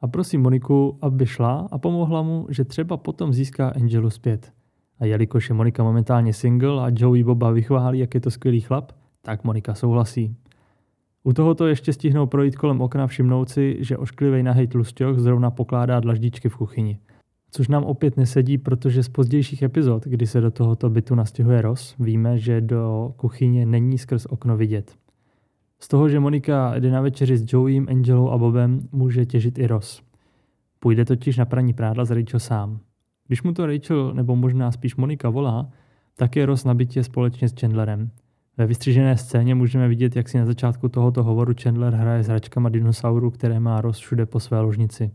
A 0.00 0.08
prosím 0.08 0.42
Moniku, 0.42 0.98
aby 1.02 1.26
šla 1.26 1.68
a 1.70 1.78
pomohla 1.78 2.22
mu, 2.22 2.46
že 2.50 2.64
třeba 2.64 2.96
potom 2.96 3.32
získá 3.32 3.68
Angelu 3.68 4.10
zpět. 4.10 4.52
A 4.98 5.04
jelikož 5.04 5.48
je 5.48 5.54
Monika 5.54 5.82
momentálně 5.82 6.32
single 6.32 6.82
a 6.82 6.90
Joey 6.96 7.24
Boba 7.24 7.50
vychválí, 7.50 7.98
jak 7.98 8.14
je 8.14 8.20
to 8.20 8.30
skvělý 8.30 8.60
chlap, 8.60 8.92
tak 9.22 9.44
Monika 9.44 9.74
souhlasí. 9.74 10.36
U 11.24 11.32
tohoto 11.32 11.66
ještě 11.66 11.92
stihnou 11.92 12.26
projít 12.26 12.56
kolem 12.56 12.80
okna 12.80 13.06
všimnout 13.06 13.48
si, 13.48 13.76
že 13.80 13.96
ošklivej 13.96 14.42
nahej 14.42 14.66
tlusťoch 14.66 15.18
zrovna 15.18 15.50
pokládá 15.50 16.00
dlaždičky 16.00 16.48
v 16.48 16.56
kuchyni 16.56 16.98
což 17.50 17.68
nám 17.68 17.84
opět 17.84 18.16
nesedí, 18.16 18.58
protože 18.58 19.02
z 19.02 19.08
pozdějších 19.08 19.62
epizod, 19.62 20.04
kdy 20.04 20.26
se 20.26 20.40
do 20.40 20.50
tohoto 20.50 20.90
bytu 20.90 21.14
nastěhuje 21.14 21.62
Ross, 21.62 21.94
víme, 21.98 22.38
že 22.38 22.60
do 22.60 23.14
kuchyně 23.16 23.66
není 23.66 23.98
skrz 23.98 24.26
okno 24.26 24.56
vidět. 24.56 24.96
Z 25.78 25.88
toho, 25.88 26.08
že 26.08 26.20
Monika 26.20 26.74
jde 26.78 26.90
na 26.90 27.00
večeři 27.00 27.36
s 27.36 27.52
Joeym, 27.52 27.86
Angelou 27.90 28.28
a 28.30 28.38
Bobem, 28.38 28.88
může 28.92 29.26
těžit 29.26 29.58
i 29.58 29.66
Ross. 29.66 30.02
Půjde 30.78 31.04
totiž 31.04 31.36
na 31.36 31.44
praní 31.44 31.72
prádla 31.72 32.04
s 32.04 32.10
Rachel 32.10 32.40
sám. 32.40 32.80
Když 33.26 33.42
mu 33.42 33.52
to 33.52 33.66
Rachel 33.66 34.14
nebo 34.14 34.36
možná 34.36 34.72
spíš 34.72 34.96
Monika 34.96 35.30
volá, 35.30 35.70
tak 36.16 36.36
je 36.36 36.46
Ross 36.46 36.64
na 36.64 36.74
bytě 36.74 37.04
společně 37.04 37.48
s 37.48 37.54
Chandlerem. 37.60 38.10
Ve 38.56 38.66
vystřižené 38.66 39.16
scéně 39.16 39.54
můžeme 39.54 39.88
vidět, 39.88 40.16
jak 40.16 40.28
si 40.28 40.38
na 40.38 40.46
začátku 40.46 40.88
tohoto 40.88 41.22
hovoru 41.22 41.52
Chandler 41.62 41.94
hraje 41.94 42.22
s 42.22 42.26
hračkama 42.26 42.68
dinosaurů, 42.68 43.30
které 43.30 43.60
má 43.60 43.80
Ross 43.80 43.98
všude 43.98 44.26
po 44.26 44.40
své 44.40 44.60
ložnici. 44.60 45.10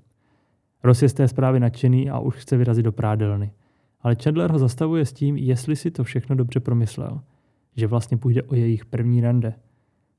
Ross 0.86 1.02
je 1.02 1.10
z 1.10 1.14
té 1.14 1.28
zprávy 1.28 1.60
nadšený 1.60 2.10
a 2.10 2.20
už 2.20 2.36
chce 2.36 2.58
vyrazit 2.58 2.86
do 2.86 2.92
prádelny. 2.92 3.52
Ale 4.02 4.16
Chandler 4.24 4.52
ho 4.52 4.60
zastavuje 4.60 5.06
s 5.06 5.14
tím, 5.14 5.38
jestli 5.38 5.76
si 5.76 5.92
to 5.92 6.04
všechno 6.04 6.36
dobře 6.36 6.60
promyslel. 6.60 7.22
Že 7.76 7.88
vlastně 7.88 8.18
půjde 8.18 8.44
o 8.44 8.56
jejich 8.56 8.86
první 8.86 9.22
rande. 9.22 9.54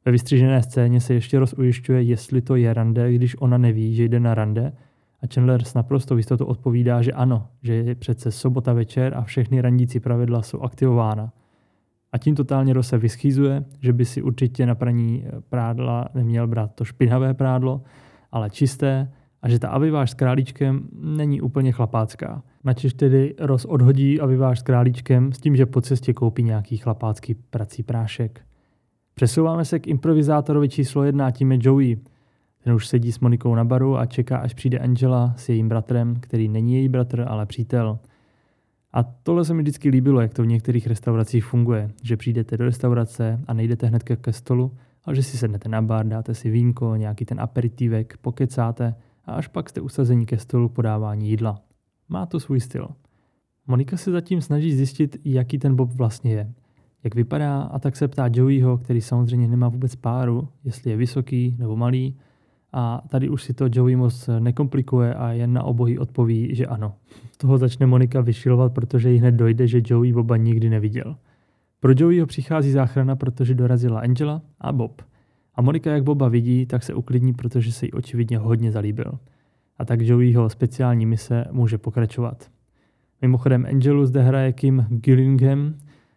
Ve 0.04 0.12
vystřížené 0.12 0.62
scéně 0.62 1.00
se 1.00 1.14
ještě 1.14 1.38
Ross 1.38 1.52
ujišťuje, 1.52 2.02
jestli 2.02 2.42
to 2.42 2.56
je 2.56 2.74
rande, 2.74 3.12
když 3.12 3.36
ona 3.40 3.58
neví, 3.58 3.94
že 3.94 4.04
jde 4.04 4.20
na 4.20 4.34
rande 4.34 4.72
a 5.22 5.26
Chandler 5.34 5.64
s 5.64 5.74
naprosto 5.74 6.16
jistotou 6.16 6.44
odpovídá, 6.44 7.02
že 7.02 7.12
ano, 7.12 7.48
že 7.62 7.74
je 7.74 7.94
přece 7.94 8.30
sobota 8.30 8.72
večer 8.72 9.14
a 9.16 9.22
všechny 9.22 9.60
randící 9.60 10.00
pravidla 10.00 10.42
jsou 10.42 10.60
aktivována. 10.60 11.32
A 12.12 12.18
tím 12.18 12.34
totálně 12.34 12.72
Ross 12.72 12.88
se 12.88 12.98
vyschýzuje, 12.98 13.64
že 13.80 13.92
by 13.92 14.04
si 14.04 14.22
určitě 14.22 14.66
na 14.66 14.74
praní 14.74 15.24
prádla 15.48 16.08
neměl 16.14 16.46
brát 16.46 16.74
to 16.74 16.84
špinavé 16.84 17.34
prádlo, 17.34 17.82
ale 18.32 18.50
čisté, 18.50 19.12
a 19.46 19.48
že 19.48 19.58
ta 19.58 19.68
aviváž 19.68 20.10
s 20.10 20.14
králíčkem 20.14 20.88
není 20.92 21.40
úplně 21.40 21.72
chlapácká. 21.72 22.42
Načež 22.64 22.94
tedy 22.94 23.34
Ross 23.38 23.64
odhodí 23.64 24.20
aviváž 24.20 24.58
s 24.58 24.62
králíčkem 24.62 25.32
s 25.32 25.38
tím, 25.38 25.56
že 25.56 25.66
po 25.66 25.80
cestě 25.80 26.12
koupí 26.12 26.42
nějaký 26.42 26.76
chlapácký 26.76 27.34
prací 27.34 27.82
prášek. 27.82 28.40
Přesouváme 29.14 29.64
se 29.64 29.78
k 29.78 29.86
improvizátorovi 29.86 30.68
číslo 30.68 31.04
jedna, 31.04 31.30
tím 31.30 31.52
je 31.52 31.58
Joey. 31.62 31.96
Ten 32.64 32.72
už 32.72 32.86
sedí 32.86 33.12
s 33.12 33.20
Monikou 33.20 33.54
na 33.54 33.64
baru 33.64 33.96
a 33.98 34.06
čeká, 34.06 34.36
až 34.36 34.54
přijde 34.54 34.78
Angela 34.78 35.34
s 35.36 35.48
jejím 35.48 35.68
bratrem, 35.68 36.16
který 36.20 36.48
není 36.48 36.74
její 36.74 36.88
bratr, 36.88 37.24
ale 37.28 37.46
přítel. 37.46 37.98
A 38.92 39.02
tohle 39.02 39.44
se 39.44 39.54
mi 39.54 39.62
vždycky 39.62 39.88
líbilo, 39.88 40.20
jak 40.20 40.34
to 40.34 40.42
v 40.42 40.46
některých 40.46 40.86
restauracích 40.86 41.44
funguje, 41.44 41.90
že 42.02 42.16
přijdete 42.16 42.56
do 42.56 42.64
restaurace 42.64 43.40
a 43.46 43.54
nejdete 43.54 43.86
hned 43.86 44.02
ke 44.02 44.32
stolu, 44.32 44.72
ale 45.04 45.16
že 45.16 45.22
si 45.22 45.38
sednete 45.38 45.68
na 45.68 45.82
bar, 45.82 46.06
dáte 46.06 46.34
si 46.34 46.50
vínko, 46.50 46.96
nějaký 46.96 47.24
ten 47.24 47.40
aperitívek, 47.40 48.16
pokecáte 48.16 48.94
a 49.26 49.32
až 49.32 49.48
pak 49.48 49.68
jste 49.68 49.80
usazení 49.80 50.26
ke 50.26 50.38
stolu 50.38 50.68
podávání 50.68 51.30
jídla. 51.30 51.60
Má 52.08 52.26
to 52.26 52.40
svůj 52.40 52.60
styl. 52.60 52.88
Monika 53.66 53.96
se 53.96 54.10
zatím 54.10 54.40
snaží 54.40 54.72
zjistit, 54.72 55.16
jaký 55.24 55.58
ten 55.58 55.76
Bob 55.76 55.92
vlastně 55.92 56.32
je. 56.32 56.52
Jak 57.04 57.14
vypadá 57.14 57.62
a 57.62 57.78
tak 57.78 57.96
se 57.96 58.08
ptá 58.08 58.30
Joeyho, 58.32 58.78
který 58.78 59.00
samozřejmě 59.00 59.48
nemá 59.48 59.68
vůbec 59.68 59.96
páru, 59.96 60.48
jestli 60.64 60.90
je 60.90 60.96
vysoký 60.96 61.56
nebo 61.58 61.76
malý. 61.76 62.16
A 62.72 63.02
tady 63.08 63.28
už 63.28 63.42
si 63.42 63.54
to 63.54 63.68
Joey 63.72 63.96
moc 63.96 64.30
nekomplikuje 64.38 65.14
a 65.14 65.32
jen 65.32 65.52
na 65.52 65.62
obojí 65.62 65.98
odpoví, 65.98 66.54
že 66.54 66.66
ano. 66.66 66.94
Toho 67.36 67.58
začne 67.58 67.86
Monika 67.86 68.20
vyšilovat, 68.20 68.74
protože 68.74 69.10
jí 69.10 69.18
hned 69.18 69.32
dojde, 69.32 69.66
že 69.66 69.82
Joey 69.84 70.12
Boba 70.12 70.36
nikdy 70.36 70.70
neviděl. 70.70 71.16
Pro 71.80 71.92
Joeyho 71.96 72.26
přichází 72.26 72.70
záchrana, 72.70 73.16
protože 73.16 73.54
dorazila 73.54 74.00
Angela 74.00 74.42
a 74.60 74.72
Bob. 74.72 75.02
A 75.56 75.62
Monika, 75.62 75.90
jak 75.90 76.02
Boba 76.02 76.28
vidí, 76.28 76.66
tak 76.66 76.82
se 76.82 76.94
uklidní, 76.94 77.32
protože 77.32 77.72
se 77.72 77.86
jí 77.86 77.92
očividně 77.92 78.38
hodně 78.38 78.72
zalíbil. 78.72 79.18
A 79.78 79.84
tak 79.84 80.00
Joeyho 80.00 80.50
speciální 80.50 81.06
mise 81.06 81.44
může 81.50 81.78
pokračovat. 81.78 82.50
Mimochodem 83.22 83.66
Angelu 83.70 84.06
zde 84.06 84.22
hraje 84.22 84.52
Kim 84.52 84.86
Gillingham, 84.88 85.74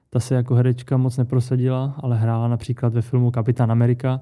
ta 0.10 0.20
se 0.20 0.36
jako 0.36 0.56
herečka 0.56 0.98
moc 0.98 1.18
neprosadila, 1.18 1.96
ale 1.98 2.18
hrála 2.18 2.48
například 2.48 2.94
ve 2.94 3.02
filmu 3.02 3.32
Kapitán 3.32 3.72
Amerika. 3.72 4.22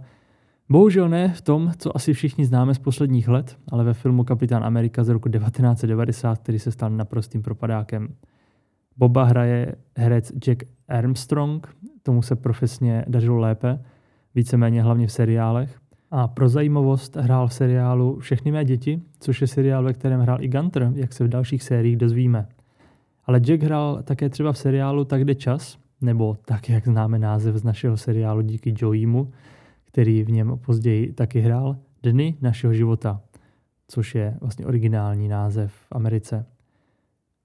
Bohužel 0.70 1.10
ne 1.10 1.34
v 1.34 1.42
tom, 1.42 1.72
co 1.78 1.96
asi 1.96 2.14
všichni 2.14 2.46
známe 2.46 2.74
z 2.74 2.80
posledních 2.80 3.28
let, 3.28 3.58
ale 3.72 3.84
ve 3.84 3.94
filmu 3.94 4.24
Kapitán 4.24 4.64
Amerika 4.64 5.04
z 5.04 5.10
roku 5.10 5.30
1990, 5.30 6.40
který 6.40 6.60
se 6.60 6.72
stal 6.72 6.90
naprostým 6.90 7.42
propadákem. 7.42 8.08
Boba 8.98 9.24
hraje 9.24 9.76
herec 9.98 10.32
Jack 10.32 10.64
Armstrong, 10.88 11.68
tomu 12.04 12.22
se 12.22 12.36
profesně 12.36 13.06
dařilo 13.08 13.38
lépe, 13.38 13.80
víceméně 14.38 14.82
hlavně 14.82 15.08
v 15.08 15.12
seriálech. 15.12 15.80
A 16.12 16.28
pro 16.28 16.50
zajímavost 16.50 17.16
hrál 17.16 17.48
v 17.48 17.54
seriálu 17.54 18.20
Všechny 18.20 18.52
mé 18.52 18.66
děti, 18.66 19.02
což 19.20 19.42
je 19.42 19.48
seriál, 19.48 19.84
ve 19.84 19.94
kterém 19.94 20.22
hrál 20.22 20.38
i 20.42 20.48
Gunter, 20.48 20.92
jak 20.96 21.14
se 21.14 21.24
v 21.24 21.28
dalších 21.28 21.64
sériích 21.64 21.98
dozvíme. 21.98 22.48
Ale 23.26 23.40
Jack 23.40 23.64
hrál 23.64 24.04
také 24.04 24.30
třeba 24.30 24.52
v 24.52 24.58
seriálu 24.58 25.06
Tak 25.06 25.26
jde 25.26 25.36
čas, 25.36 25.78
nebo 26.02 26.38
tak, 26.46 26.70
jak 26.70 26.88
známe 26.88 27.20
název 27.20 27.56
z 27.56 27.64
našeho 27.64 27.98
seriálu 27.98 28.42
díky 28.42 28.74
Joeymu, 28.78 29.32
který 29.86 30.24
v 30.24 30.32
něm 30.32 30.60
později 30.66 31.14
taky 31.14 31.40
hrál, 31.40 31.78
Dny 32.04 32.36
našeho 32.42 32.74
života, 32.74 33.22
což 33.88 34.16
je 34.16 34.38
vlastně 34.42 34.66
originální 34.66 35.28
název 35.28 35.72
v 35.72 35.88
Americe. 35.92 36.46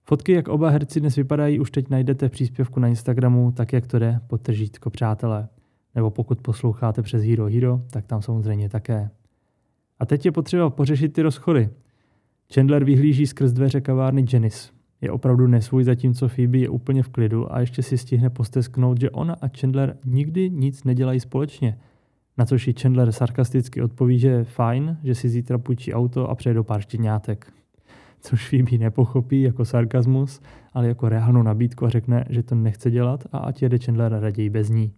Fotky, 0.04 0.32
jak 0.32 0.48
oba 0.48 0.70
herci 0.70 1.00
dnes 1.00 1.16
vypadají, 1.16 1.60
už 1.60 1.70
teď 1.70 1.90
najdete 1.90 2.28
v 2.28 2.32
příspěvku 2.32 2.80
na 2.80 2.88
Instagramu, 2.88 3.52
tak 3.52 3.72
jak 3.72 3.86
to 3.86 3.98
jde, 3.98 4.20
podtržítko 4.26 4.90
přátelé. 4.90 5.48
Nebo 5.94 6.10
pokud 6.10 6.40
posloucháte 6.40 7.02
přes 7.02 7.24
Hero 7.24 7.46
Hero, 7.46 7.82
tak 7.90 8.06
tam 8.06 8.22
samozřejmě 8.22 8.68
také. 8.68 9.10
A 9.98 10.06
teď 10.06 10.24
je 10.24 10.32
potřeba 10.32 10.70
pořešit 10.70 11.12
ty 11.12 11.22
rozchody. 11.22 11.70
Chandler 12.54 12.84
vyhlíží 12.84 13.26
skrz 13.26 13.52
dveře 13.52 13.80
kavárny 13.80 14.24
Janice. 14.32 14.72
Je 15.00 15.10
opravdu 15.10 15.46
nesvůj, 15.46 15.84
zatímco 15.84 16.28
Phoebe 16.28 16.58
je 16.58 16.68
úplně 16.68 17.02
v 17.02 17.08
klidu 17.08 17.54
a 17.54 17.60
ještě 17.60 17.82
si 17.82 17.98
stihne 17.98 18.30
postesknout, 18.30 19.00
že 19.00 19.10
ona 19.10 19.36
a 19.40 19.48
Chandler 19.48 19.96
nikdy 20.04 20.50
nic 20.50 20.84
nedělají 20.84 21.20
společně. 21.20 21.78
Na 22.38 22.44
což 22.44 22.68
i 22.68 22.74
Chandler 22.80 23.12
sarkasticky 23.12 23.82
odpoví, 23.82 24.18
že 24.18 24.28
je 24.28 24.44
fajn, 24.44 24.98
že 25.04 25.14
si 25.14 25.28
zítra 25.28 25.58
půjčí 25.58 25.94
auto 25.94 26.30
a 26.30 26.34
přejde 26.34 26.54
do 26.54 26.64
pár 26.64 26.80
štěňátek 26.80 27.52
což 28.22 28.48
Phoebe 28.48 28.78
nepochopí 28.78 29.42
jako 29.42 29.64
sarkazmus, 29.64 30.40
ale 30.72 30.88
jako 30.88 31.08
reálnou 31.08 31.42
nabídku 31.42 31.86
a 31.86 31.90
řekne, 31.90 32.24
že 32.30 32.42
to 32.42 32.54
nechce 32.54 32.90
dělat 32.90 33.24
a 33.32 33.38
ať 33.38 33.62
jede 33.62 33.78
Chandler 33.78 34.12
raději 34.20 34.50
bez 34.50 34.68
ní. 34.68 34.92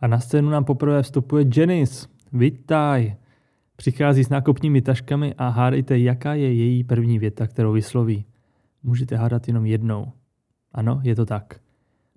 A 0.00 0.06
na 0.06 0.20
scénu 0.20 0.50
nám 0.50 0.64
poprvé 0.64 1.02
vstupuje 1.02 1.44
Janice. 1.56 2.08
Vitaj! 2.32 3.16
Přichází 3.76 4.24
s 4.24 4.28
nákupními 4.28 4.82
taškami 4.82 5.34
a 5.34 5.48
hádejte, 5.48 5.98
jaká 5.98 6.34
je 6.34 6.54
její 6.54 6.84
první 6.84 7.18
věta, 7.18 7.46
kterou 7.46 7.72
vysloví. 7.72 8.24
Můžete 8.82 9.16
hádat 9.16 9.48
jenom 9.48 9.66
jednou. 9.66 10.12
Ano, 10.72 11.00
je 11.04 11.14
to 11.14 11.26
tak. 11.26 11.60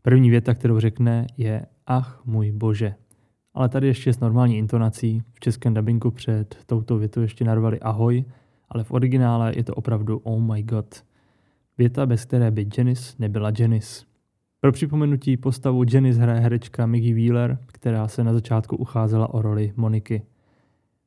První 0.01 0.29
věta, 0.29 0.53
kterou 0.53 0.79
řekne, 0.79 1.27
je 1.37 1.65
ach 1.87 2.21
můj 2.25 2.51
bože. 2.51 2.95
Ale 3.53 3.69
tady 3.69 3.87
ještě 3.87 4.13
s 4.13 4.19
normální 4.19 4.57
intonací. 4.57 5.23
V 5.33 5.39
českém 5.39 5.73
dabinku 5.73 6.11
před 6.11 6.57
touto 6.65 6.97
větou 6.97 7.21
ještě 7.21 7.45
narvali 7.45 7.79
ahoj, 7.79 8.25
ale 8.69 8.83
v 8.83 8.91
originále 8.91 9.53
je 9.55 9.63
to 9.63 9.75
opravdu 9.75 10.17
oh 10.17 10.41
my 10.41 10.63
god. 10.63 11.03
Věta, 11.77 12.05
bez 12.05 12.25
které 12.25 12.51
by 12.51 12.67
Janice 12.77 13.15
nebyla 13.19 13.51
Janice. 13.59 14.12
Pro 14.63 14.71
připomenutí 14.71 15.37
postavu 15.37 15.83
Janice 15.93 16.21
hraje 16.21 16.39
herečka 16.39 16.85
Maggie 16.85 17.15
Wheeler, 17.15 17.57
která 17.67 18.07
se 18.07 18.23
na 18.23 18.33
začátku 18.33 18.75
ucházela 18.75 19.33
o 19.33 19.41
roli 19.41 19.73
Moniky. 19.75 20.21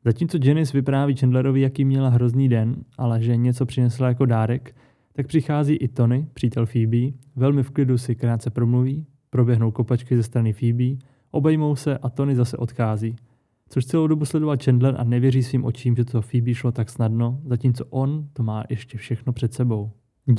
Zatímco 0.05 0.39
Janice 0.45 0.73
vypráví 0.73 1.17
Chandlerovi, 1.17 1.61
jaký 1.61 1.85
měla 1.85 2.09
hrozný 2.09 2.49
den, 2.49 2.77
ale 2.99 3.23
že 3.23 3.37
něco 3.37 3.67
přinesla 3.67 4.09
jako 4.09 4.27
dárek, 4.27 4.77
tak 5.13 5.27
přichází 5.27 5.75
i 5.75 5.89
Tony, 5.89 6.27
přítel 6.35 6.67
Phoebe, 6.67 7.17
velmi 7.37 7.63
v 7.63 7.71
klidu 7.71 7.99
si 7.99 8.15
krátce 8.15 8.51
promluví, 8.51 9.07
proběhnou 9.31 9.71
kopačky 9.71 10.17
ze 10.17 10.23
strany 10.23 10.53
Phoebe, 10.53 11.07
obejmou 11.31 11.77
se 11.77 11.99
a 11.99 12.09
Tony 12.11 12.37
zase 12.37 12.57
odchází 12.57 13.17
což 13.69 13.85
celou 13.87 14.07
dobu 14.07 14.25
sledoval 14.25 14.57
Chandler 14.65 14.95
a 14.99 15.05
nevěří 15.05 15.43
svým 15.43 15.65
očím, 15.65 15.97
že 15.97 16.05
to 16.05 16.23
Phoebe 16.23 16.55
šlo 16.55 16.73
tak 16.73 16.91
snadno, 16.91 17.41
zatímco 17.45 17.85
on 17.91 18.29
to 18.33 18.43
má 18.43 18.65
ještě 18.71 18.99
všechno 18.99 19.33
před 19.33 19.55
sebou. 19.55 19.91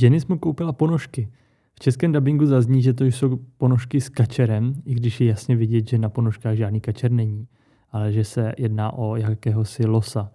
Janice 0.01 0.25
mu 0.29 0.37
koupila 0.39 0.73
ponožky. 0.73 1.29
V 1.77 1.79
českém 1.79 2.11
dabingu 2.11 2.45
zazní, 2.45 2.81
že 2.81 2.93
to 2.93 3.05
jsou 3.05 3.39
ponožky 3.57 4.01
s 4.01 4.09
kačerem, 4.09 4.73
i 4.85 4.93
když 4.93 5.21
je 5.21 5.27
jasně 5.27 5.55
vidět, 5.55 5.87
že 5.87 5.97
na 5.97 6.09
ponožkách 6.09 6.55
žádný 6.55 6.81
kačer 6.81 7.11
není, 7.11 7.47
ale 7.91 8.11
že 8.11 8.23
se 8.23 8.53
jedná 8.57 8.93
o 8.93 9.15
jakéhosi 9.15 9.85
losa. 9.85 10.31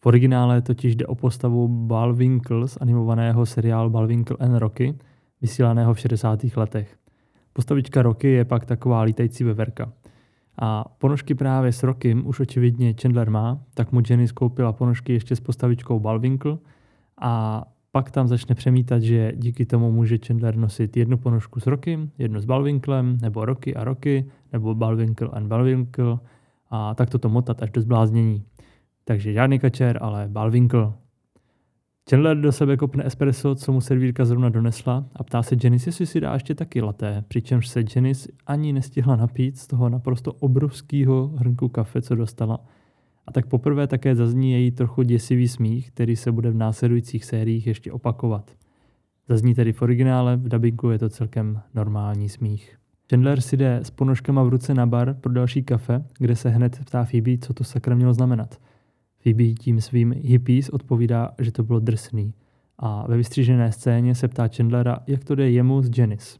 V 0.00 0.06
originále 0.06 0.62
totiž 0.62 0.96
jde 0.96 1.06
o 1.06 1.14
postavu 1.14 1.68
Balwinkle 1.68 2.68
z 2.68 2.78
animovaného 2.80 3.46
seriálu 3.46 3.90
Balwinkle 3.90 4.36
and 4.40 4.58
Rocky, 4.58 4.98
vysílaného 5.40 5.94
v 5.94 6.00
60. 6.00 6.44
letech. 6.56 6.96
Postavička 7.52 8.02
Rocky 8.02 8.28
je 8.28 8.44
pak 8.44 8.64
taková 8.64 9.02
lítající 9.02 9.44
veverka. 9.44 9.92
A 10.58 10.84
ponožky 10.98 11.34
právě 11.34 11.72
s 11.72 11.82
Rokim 11.82 12.26
už 12.26 12.40
očividně 12.40 12.94
Chandler 13.02 13.30
má, 13.30 13.60
tak 13.74 13.92
mu 13.92 14.00
Jenny 14.10 14.28
skoupila 14.28 14.72
ponožky 14.72 15.12
ještě 15.12 15.36
s 15.36 15.40
postavičkou 15.40 16.00
Balwinkle 16.00 16.58
a 17.20 17.64
pak 17.94 18.10
tam 18.10 18.28
začne 18.28 18.54
přemítat, 18.54 19.02
že 19.02 19.32
díky 19.36 19.66
tomu 19.66 19.92
může 19.92 20.18
Chandler 20.26 20.56
nosit 20.56 20.96
jednu 20.96 21.18
ponožku 21.18 21.60
s 21.60 21.66
Rokim, 21.66 22.10
jednu 22.18 22.40
s 22.40 22.44
Balwinklem, 22.44 23.18
nebo 23.22 23.44
Roky 23.44 23.74
a 23.74 23.84
Roky, 23.84 24.24
nebo 24.52 24.74
Balwinkle 24.74 25.28
and 25.28 25.46
Balwinkle 25.48 26.18
a 26.70 26.94
tak 26.94 27.10
toto 27.10 27.28
motat 27.28 27.62
až 27.62 27.70
do 27.70 27.80
zbláznění. 27.80 28.42
Takže 29.04 29.32
žádný 29.32 29.58
kačer, 29.58 29.98
ale 30.00 30.28
Balwinkle. 30.28 30.92
Chandler 32.10 32.40
do 32.40 32.52
sebe 32.52 32.76
kopne 32.76 33.06
espresso, 33.06 33.54
co 33.54 33.72
mu 33.72 33.80
servírka 33.80 34.24
zrovna 34.24 34.48
donesla 34.48 35.04
a 35.16 35.24
ptá 35.24 35.42
se 35.42 35.56
Janice, 35.64 35.88
jestli 35.88 36.06
si 36.06 36.20
dá 36.20 36.34
ještě 36.34 36.54
taky 36.54 36.80
laté, 36.82 37.24
přičemž 37.28 37.68
se 37.68 37.84
Janice 37.96 38.32
ani 38.46 38.72
nestihla 38.72 39.16
napít 39.16 39.58
z 39.58 39.66
toho 39.66 39.88
naprosto 39.88 40.32
obrovského 40.32 41.28
hrnku 41.36 41.68
kafe, 41.68 42.02
co 42.02 42.14
dostala. 42.14 42.58
A 43.26 43.32
tak 43.32 43.46
poprvé 43.46 43.86
také 43.86 44.14
zazní 44.14 44.52
její 44.52 44.70
trochu 44.70 45.02
děsivý 45.02 45.48
smích, 45.48 45.90
který 45.90 46.16
se 46.16 46.32
bude 46.32 46.50
v 46.50 46.56
následujících 46.56 47.24
sériích 47.24 47.66
ještě 47.66 47.92
opakovat. 47.92 48.50
Zazní 49.28 49.54
tedy 49.54 49.72
v 49.72 49.82
originále, 49.82 50.36
v 50.36 50.48
dabinku 50.48 50.90
je 50.90 50.98
to 50.98 51.08
celkem 51.08 51.60
normální 51.74 52.28
smích. 52.28 52.76
Chandler 53.10 53.40
si 53.40 53.56
jde 53.56 53.80
s 53.82 53.90
ponožkama 53.90 54.42
v 54.42 54.48
ruce 54.48 54.74
na 54.74 54.86
bar 54.86 55.14
pro 55.20 55.32
další 55.32 55.62
kafe, 55.62 56.04
kde 56.18 56.36
se 56.36 56.48
hned 56.48 56.78
ptá 56.84 57.04
Phoebe, 57.04 57.38
co 57.38 57.54
to 57.54 57.64
sakra 57.64 57.94
mělo 57.94 58.14
znamenat– 58.14 58.58
Phoebe 59.24 59.54
tím 59.54 59.80
svým 59.80 60.14
hippies 60.22 60.68
odpovídá, 60.68 61.30
že 61.38 61.52
to 61.52 61.62
bylo 61.62 61.80
drsný. 61.80 62.34
A 62.78 63.06
ve 63.08 63.16
vystřížené 63.16 63.72
scéně 63.72 64.14
se 64.14 64.28
ptá 64.28 64.48
Chandlera, 64.56 64.98
jak 65.06 65.24
to 65.24 65.34
jde 65.34 65.50
jemu 65.50 65.82
s 65.82 65.98
Janice. 65.98 66.38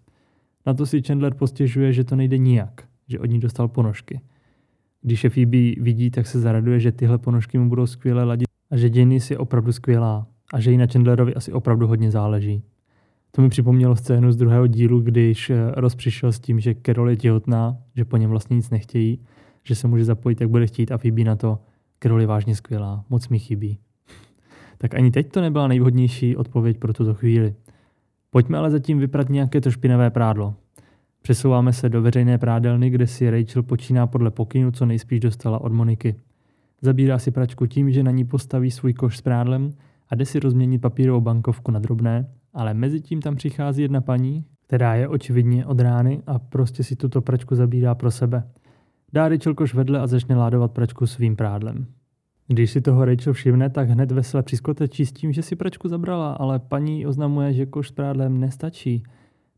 Na 0.66 0.74
to 0.74 0.86
si 0.86 1.02
Chandler 1.02 1.34
postěžuje, 1.34 1.92
že 1.92 2.04
to 2.04 2.16
nejde 2.16 2.38
nijak, 2.38 2.84
že 3.08 3.18
od 3.18 3.26
ní 3.26 3.40
dostal 3.40 3.68
ponožky. 3.68 4.20
Když 5.04 5.24
je 5.24 5.30
Phoebe 5.30 5.72
vidí, 5.80 6.10
tak 6.10 6.26
se 6.26 6.40
zaraduje, 6.40 6.80
že 6.80 6.92
tyhle 6.92 7.18
ponožky 7.18 7.58
mu 7.58 7.68
budou 7.68 7.86
skvěle 7.86 8.24
ladit 8.24 8.48
a 8.70 8.76
že 8.76 8.90
Janice 8.94 9.34
je 9.34 9.38
opravdu 9.38 9.72
skvělá 9.72 10.26
a 10.54 10.60
že 10.60 10.70
jí 10.70 10.76
na 10.76 10.86
Chandlerovi 10.86 11.34
asi 11.34 11.52
opravdu 11.52 11.86
hodně 11.86 12.10
záleží. 12.10 12.62
To 13.30 13.42
mi 13.42 13.48
připomnělo 13.48 13.96
scénu 13.96 14.32
z 14.32 14.36
druhého 14.36 14.66
dílu, 14.66 15.00
když 15.00 15.50
eh, 15.50 15.56
Ross 15.76 15.94
přišel 15.94 16.32
s 16.32 16.40
tím, 16.40 16.60
že 16.60 16.74
Carol 16.86 17.10
je 17.10 17.16
těhotná, 17.16 17.76
že 17.96 18.04
po 18.04 18.16
něm 18.16 18.30
vlastně 18.30 18.56
nic 18.56 18.70
nechtějí, 18.70 19.20
že 19.64 19.74
se 19.74 19.88
může 19.88 20.04
zapojit, 20.04 20.40
jak 20.40 20.50
bude 20.50 20.66
chtít 20.66 20.92
a 20.92 20.98
Phoebe 20.98 21.24
na 21.24 21.36
to– 21.36 21.58
Carol 22.04 22.20
je 22.20 22.26
vážně 22.26 22.56
skvělá, 22.56 23.04
moc 23.08 23.28
mi 23.28 23.38
chybí. 23.38 23.78
tak 24.78 24.94
ani 24.94 25.10
teď 25.10 25.32
to 25.32 25.40
nebyla 25.40 25.68
nejvhodnější 25.68 26.36
odpověď 26.36 26.78
pro 26.78 26.92
tuto 26.92 27.14
chvíli. 27.14 27.54
Pojďme 28.30 28.58
ale 28.58 28.70
zatím 28.70 28.98
vyprat 28.98 29.28
nějaké 29.28 29.60
to 29.60 29.70
špinavé 29.70 30.10
prádlo. 30.10 30.54
Přesouváme 31.26 31.72
se 31.72 31.88
do 31.88 32.02
veřejné 32.02 32.38
prádelny, 32.38 32.90
kde 32.90 33.06
si 33.06 33.30
Rachel 33.30 33.62
počíná 33.62 34.06
podle 34.06 34.30
pokynu, 34.30 34.70
co 34.70 34.86
nejspíš 34.86 35.20
dostala 35.20 35.60
od 35.60 35.72
Moniky. 35.72 36.16
Zabírá 36.80 37.18
si 37.18 37.30
pračku 37.30 37.66
tím, 37.66 37.90
že 37.90 38.02
na 38.02 38.10
ní 38.10 38.24
postaví 38.24 38.70
svůj 38.70 38.92
koš 38.92 39.16
s 39.16 39.20
prádlem 39.20 39.70
a 40.08 40.14
jde 40.14 40.24
si 40.26 40.40
rozměnit 40.40 40.80
papírovou 40.80 41.20
bankovku 41.20 41.70
na 41.70 41.78
drobné, 41.78 42.28
ale 42.54 42.74
mezi 42.74 43.00
tím 43.00 43.20
tam 43.20 43.36
přichází 43.36 43.82
jedna 43.82 44.00
paní, 44.00 44.44
která 44.66 44.94
je 44.94 45.08
očividně 45.08 45.66
od 45.66 45.80
rány 45.80 46.22
a 46.26 46.38
prostě 46.38 46.84
si 46.84 46.96
tuto 46.96 47.20
pračku 47.20 47.54
zabírá 47.54 47.94
pro 47.94 48.10
sebe. 48.10 48.44
Dá 49.12 49.28
Rachel 49.28 49.54
koš 49.54 49.74
vedle 49.74 50.00
a 50.00 50.06
začne 50.06 50.36
ládovat 50.36 50.72
pračku 50.72 51.06
svým 51.06 51.36
prádlem. 51.36 51.86
Když 52.48 52.70
si 52.70 52.80
toho 52.80 53.04
Rachel 53.04 53.32
všimne, 53.32 53.70
tak 53.70 53.88
hned 53.88 54.12
vesele 54.12 54.42
přiskotečí 54.42 55.06
s 55.06 55.12
tím, 55.12 55.32
že 55.32 55.42
si 55.42 55.56
pračku 55.56 55.88
zabrala, 55.88 56.32
ale 56.32 56.58
paní 56.58 57.06
oznamuje, 57.06 57.52
že 57.52 57.66
koš 57.66 57.88
s 57.88 57.92
prádlem 57.92 58.40
nestačí. 58.40 59.02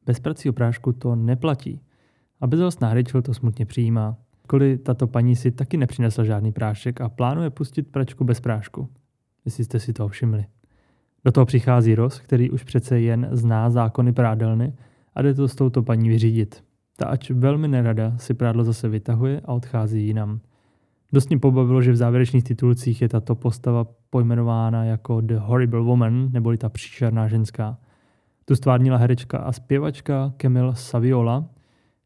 Bez 0.07 0.21
prací 0.21 0.53
prášku 0.53 0.93
to 0.93 1.17
neplatí. 1.17 1.81
A 2.41 2.47
bezhostná 2.47 2.95
Rachel 2.95 3.23
to 3.23 3.35
smutně 3.35 3.67
přijímá. 3.67 4.17
Kvůli 4.47 4.79
tato 4.79 5.07
paní 5.07 5.37
si 5.37 5.51
taky 5.51 5.77
nepřinesla 5.77 6.25
žádný 6.25 6.53
prášek 6.53 7.01
a 7.01 7.09
plánuje 7.09 7.51
pustit 7.51 7.83
pračku 7.83 8.25
bez 8.25 8.41
prášku. 8.41 8.89
Jestli 9.45 9.65
jste 9.65 9.81
si 9.81 9.93
to 9.93 10.09
všimli. 10.09 10.45
Do 11.25 11.33
toho 11.33 11.47
přichází 11.47 11.95
Ross, 11.95 12.21
který 12.21 12.51
už 12.51 12.65
přece 12.65 13.01
jen 13.01 13.29
zná 13.33 13.71
zákony 13.71 14.13
prádelny 14.13 14.75
a 15.15 15.23
jde 15.23 15.35
to 15.35 15.49
s 15.49 15.55
touto 15.55 15.83
paní 15.83 16.09
vyřídit. 16.09 16.65
Ta 16.97 17.07
ač 17.07 17.31
velmi 17.31 17.69
nerada 17.69 18.19
si 18.19 18.35
prádlo 18.35 18.65
zase 18.65 18.89
vytahuje 18.89 19.41
a 19.45 19.53
odchází 19.53 20.07
jinam. 20.07 20.41
Dost 21.13 21.29
mě 21.29 21.39
pobavilo, 21.39 21.83
že 21.83 21.93
v 21.93 21.97
závěrečných 21.97 22.45
titulcích 22.45 23.03
je 23.03 23.09
tato 23.09 23.35
postava 23.35 23.87
pojmenována 24.11 24.85
jako 24.85 25.21
The 25.21 25.35
Horrible 25.37 25.81
Woman, 25.81 26.29
neboli 26.33 26.59
ta 26.59 26.69
příšerná 26.69 27.29
ženská. 27.29 27.79
Tu 28.49 28.57
stvárnila 28.57 28.97
herečka 28.97 29.39
a 29.39 29.53
zpěvačka 29.53 30.33
Camille 30.37 30.77
Saviola, 30.77 31.45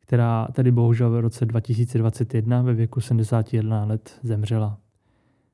která 0.00 0.48
tedy 0.52 0.70
bohužel 0.72 1.10
v 1.10 1.20
roce 1.20 1.46
2021 1.46 2.62
ve 2.62 2.74
věku 2.74 3.00
71 3.00 3.84
let 3.84 4.18
zemřela. 4.22 4.78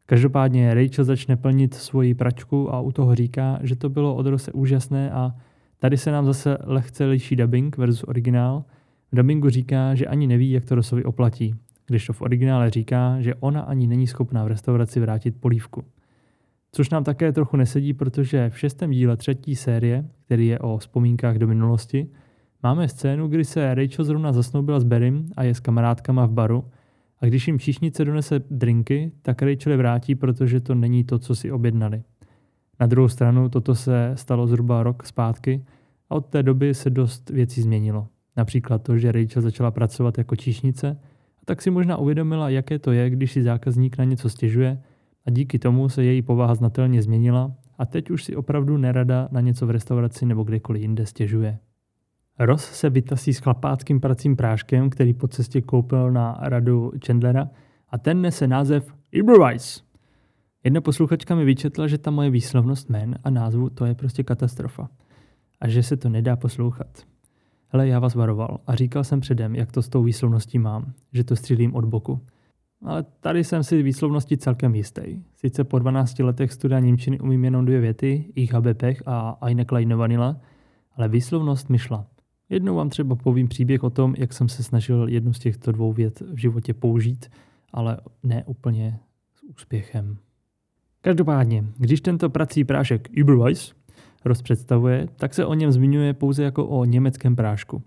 Každopádně 0.07 0.75
Rachel 0.75 1.05
začne 1.05 1.37
plnit 1.37 1.75
svoji 1.75 2.15
pračku 2.15 2.75
a 2.75 2.81
u 2.81 2.93
toho 2.93 3.15
říká, 3.15 3.59
že 3.63 3.77
to 3.77 3.89
bylo 3.89 4.15
od 4.15 4.27
Rose 4.27 4.53
úžasné 4.53 5.11
a 5.11 5.35
tady 5.79 5.97
se 5.97 6.11
nám 6.11 6.27
zase 6.27 6.59
lehce 6.65 7.05
liší 7.05 7.37
dubbing 7.37 7.77
versus 7.77 8.05
originál. 8.09 8.65
V 9.13 9.17
dubbingu 9.17 9.49
říká, 9.49 9.95
že 9.95 10.07
ani 10.07 10.27
neví, 10.27 10.51
jak 10.51 10.65
to 10.65 10.75
Rosovi 10.75 11.05
oplatí, 11.05 11.55
když 11.87 12.07
to 12.07 12.13
v 12.13 12.23
originále 12.23 12.71
říká, 12.71 13.21
že 13.21 13.35
ona 13.35 13.61
ani 13.61 13.87
není 13.87 14.07
schopná 14.07 14.45
v 14.45 14.49
restauraci 14.49 15.01
vrátit 15.01 15.41
polívku. 15.41 15.85
Což 16.73 16.91
nám 16.91 17.05
také 17.05 17.33
trochu 17.33 17.57
nesedí, 17.57 17.95
protože 17.95 18.51
v 18.51 18.59
šestém 18.59 18.91
díle 18.91 19.17
třetí 19.17 19.57
série, 19.57 20.05
který 20.25 20.47
je 20.47 20.59
o 20.59 20.79
vzpomínkách 20.79 21.37
do 21.37 21.47
minulosti, 21.47 22.11
máme 22.63 22.89
scénu, 22.89 23.29
kdy 23.29 23.45
se 23.45 23.75
Rachel 23.75 24.05
zrovna 24.05 24.33
zasnoubila 24.33 24.81
s 24.81 24.85
Berrym 24.85 25.29
a 25.37 25.43
je 25.43 25.55
s 25.55 25.61
kamarádkama 25.61 26.27
v 26.27 26.33
baru 26.33 26.65
a 27.21 27.27
když 27.27 27.47
jim 27.47 27.59
číšnice 27.59 28.05
donese 28.05 28.41
drinky, 28.51 29.13
tak 29.23 29.43
Rachel 29.43 29.73
je 29.73 29.77
vrátí, 29.77 30.15
protože 30.15 30.61
to 30.61 30.75
není 30.75 31.05
to, 31.05 31.19
co 31.19 31.35
si 31.35 31.53
objednali. 31.53 32.03
Na 32.81 32.87
druhou 32.87 33.09
stranu 33.09 33.49
toto 33.49 33.75
se 33.75 34.13
stalo 34.15 34.47
zhruba 34.47 34.83
rok 34.83 35.07
zpátky 35.07 35.65
a 36.11 36.15
od 36.15 36.27
té 36.27 36.43
doby 36.43 36.75
se 36.75 36.91
dost 36.91 37.31
věcí 37.31 37.63
změnilo. 37.63 38.09
Například 38.37 38.83
to, 38.83 38.99
že 38.99 39.13
Rachel 39.13 39.43
začala 39.43 39.71
pracovat 39.71 40.19
jako 40.19 40.37
číšnice 40.37 40.97
tak 41.47 41.63
si 41.63 41.71
možná 41.71 41.97
uvědomila, 41.97 42.51
jaké 42.51 42.79
to 42.79 42.93
je, 42.93 43.11
když 43.11 43.33
si 43.33 43.43
zákazník 43.43 43.99
na 43.99 44.05
něco 44.05 44.29
stěžuje 44.29 44.83
a 45.27 45.31
díky 45.31 45.59
tomu 45.59 45.89
se 45.89 46.05
její 46.05 46.23
povaha 46.23 46.55
znatelně 46.55 47.03
změnila 47.03 47.53
a 47.79 47.87
teď 47.87 48.11
už 48.11 48.25
si 48.25 48.37
opravdu 48.37 48.77
nerada 48.77 49.29
na 49.33 49.41
něco 49.41 49.67
v 49.67 49.71
restauraci 49.71 50.27
nebo 50.27 50.43
kdekoliv 50.43 50.83
jinde 50.83 51.07
stěžuje. 51.07 51.59
Ross 52.39 52.65
se 52.65 52.91
vytasí 52.91 53.35
s 53.35 53.39
chlapáckým 53.39 54.01
pracím 54.01 54.37
práškem, 54.37 54.91
který 54.91 55.15
po 55.15 55.29
cestě 55.29 55.61
koupil 55.61 56.13
na 56.13 56.39
radu 56.41 56.93
Chandlera 57.07 57.49
a 57.89 57.99
ten 57.99 58.21
nese 58.23 58.47
název 58.47 58.95
Iberwise. 59.13 59.81
Jedna 60.65 60.81
posluchačka 60.81 61.35
mi 61.35 61.45
vyčetla, 61.45 61.87
že 61.87 61.99
ta 61.99 62.11
moje 62.11 62.31
výslovnost 62.31 62.91
jmén 62.91 63.19
a 63.25 63.31
názvu 63.31 63.71
to 63.71 63.85
je 63.85 63.95
prostě 63.95 64.23
katastrofa 64.23 64.89
a 65.61 65.69
že 65.69 65.83
se 65.83 65.97
to 65.97 66.09
nedá 66.09 66.37
poslouchat. 66.37 67.07
Hele, 67.69 67.89
já 67.89 67.99
vás 67.99 68.15
varoval 68.15 68.61
a 68.67 68.75
říkal 68.75 69.05
jsem 69.05 69.21
předem, 69.21 69.55
jak 69.55 69.73
to 69.73 69.83
s 69.83 69.89
tou 69.89 70.03
výslovností 70.03 70.59
mám, 70.59 70.93
že 71.13 71.25
to 71.25 71.37
střílím 71.37 71.75
od 71.75 71.85
boku. 71.85 72.21
Ale 72.83 73.05
tady 73.21 73.45
jsem 73.45 73.65
si 73.65 73.83
výslovnosti 73.83 74.37
celkem 74.37 74.75
jistý. 74.75 75.03
Sice 75.37 75.65
po 75.65 75.79
12 75.79 76.19
letech 76.19 76.53
studia 76.53 76.81
Němčiny 76.81 77.21
umím 77.21 77.45
jenom 77.45 77.65
dvě 77.65 77.81
věty, 77.81 78.33
ich 78.35 78.53
habe 78.53 78.75
pech 78.75 79.03
a 79.07 79.39
eine 79.41 79.65
kleine 79.65 79.97
vanila, 79.97 80.41
ale 80.97 81.09
výslovnost 81.09 81.71
myšla. 81.71 82.07
Jednou 82.49 82.77
vám 82.77 82.91
třeba 82.91 83.17
povím 83.17 83.49
příběh 83.49 83.85
o 83.85 83.91
tom, 83.91 84.15
jak 84.19 84.33
jsem 84.33 84.49
se 84.49 84.63
snažil 84.63 85.09
jednu 85.09 85.33
z 85.33 85.39
těchto 85.39 85.73
dvou 85.73 85.93
vět 85.93 86.21
v 86.21 86.37
životě 86.37 86.75
použít, 86.75 87.27
ale 87.73 87.99
ne 88.23 88.45
úplně 88.45 88.99
s 89.35 89.43
úspěchem. 89.43 90.17
Každopádně, 91.01 91.65
když 91.79 92.01
tento 92.01 92.31
prací 92.31 92.65
prášek 92.65 93.19
Überweiss 93.19 93.75
rozpředstavuje, 94.25 95.09
tak 95.17 95.35
se 95.35 95.45
o 95.45 95.55
něm 95.55 95.73
zmiňuje 95.73 96.15
pouze 96.15 96.43
jako 96.43 96.67
o 96.67 96.85
německém 96.85 97.37
prášku. 97.37 97.83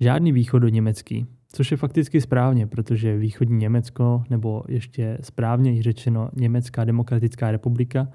Žádný 0.00 0.32
východoněmecký, 0.32 1.26
což 1.52 1.70
je 1.70 1.76
fakticky 1.76 2.20
správně, 2.20 2.66
protože 2.66 3.18
východní 3.18 3.56
Německo, 3.56 4.24
nebo 4.30 4.62
ještě 4.68 5.18
správně 5.20 5.82
řečeno 5.82 6.30
Německá 6.36 6.84
demokratická 6.84 7.50
republika, 7.50 8.08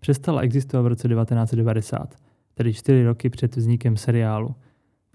přestala 0.00 0.40
existovat 0.40 0.84
v 0.84 0.86
roce 0.86 1.08
1990, 1.08 2.14
tedy 2.54 2.74
čtyři 2.74 3.04
roky 3.04 3.30
před 3.30 3.56
vznikem 3.56 3.96
seriálu– 3.96 4.54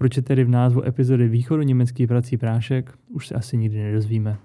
proč 0.04 0.18
je 0.18 0.24
tedy 0.24 0.44
v 0.44 0.50
názvu 0.50 0.88
epizody 0.88 1.28
východu 1.28 1.64
německý 1.64 2.08
prací 2.08 2.38
prášek, 2.38 2.94
už 3.10 3.28
se 3.28 3.36
asi 3.36 3.58
nikdy 3.58 3.84
nedozvíme. 3.84 4.38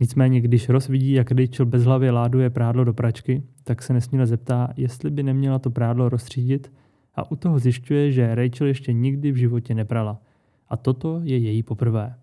Nicméně, 0.00 0.40
když 0.40 0.68
Ross 0.68 0.88
vidí, 0.88 1.12
jak 1.12 1.30
Rachel 1.30 1.66
bezhlavě 1.66 2.10
láduje 2.10 2.50
prádlo 2.50 2.84
do 2.84 2.94
pračky, 2.94 3.42
tak 3.64 3.82
se 3.82 3.92
nesměle 3.92 4.26
zeptá, 4.26 4.68
jestli 4.76 5.10
by 5.10 5.22
neměla 5.22 5.58
to 5.58 5.70
prádlo 5.70 6.08
rozstřídit 6.08 6.72
a 7.14 7.30
u 7.30 7.36
toho 7.36 7.58
zjišťuje, 7.58 8.12
že 8.12 8.34
Rachel 8.34 8.66
ještě 8.66 8.92
nikdy 8.92 9.32
v 9.32 9.36
životě 9.36 9.74
neprala. 9.74 10.22
A 10.68 10.76
toto 10.76 11.20
je 11.24 11.38
její 11.38 11.62
poprvé. 11.62 12.14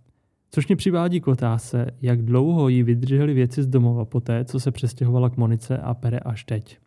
Což 0.51 0.67
mě 0.67 0.75
přivádí 0.75 1.21
k 1.21 1.27
otázce, 1.27 1.91
jak 2.01 2.21
dlouho 2.21 2.69
jí 2.69 2.83
vydržely 2.83 3.33
věci 3.33 3.63
z 3.63 3.67
domova 3.67 4.05
poté, 4.05 4.45
co 4.45 4.59
se 4.59 4.71
přestěhovala 4.71 5.29
k 5.29 5.37
Monice 5.37 5.77
a 5.77 5.93
pere 5.93 6.19
až 6.19 6.43
teď. 6.43 6.79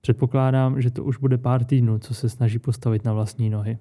Předpokládám, 0.00 0.80
že 0.80 0.90
to 0.90 1.04
už 1.04 1.16
bude 1.16 1.38
pár 1.38 1.64
týdnů, 1.64 1.98
co 1.98 2.14
se 2.14 2.28
snaží 2.28 2.58
postavit 2.58 3.04
na 3.04 3.12
vlastní 3.12 3.50
nohy. 3.50 3.78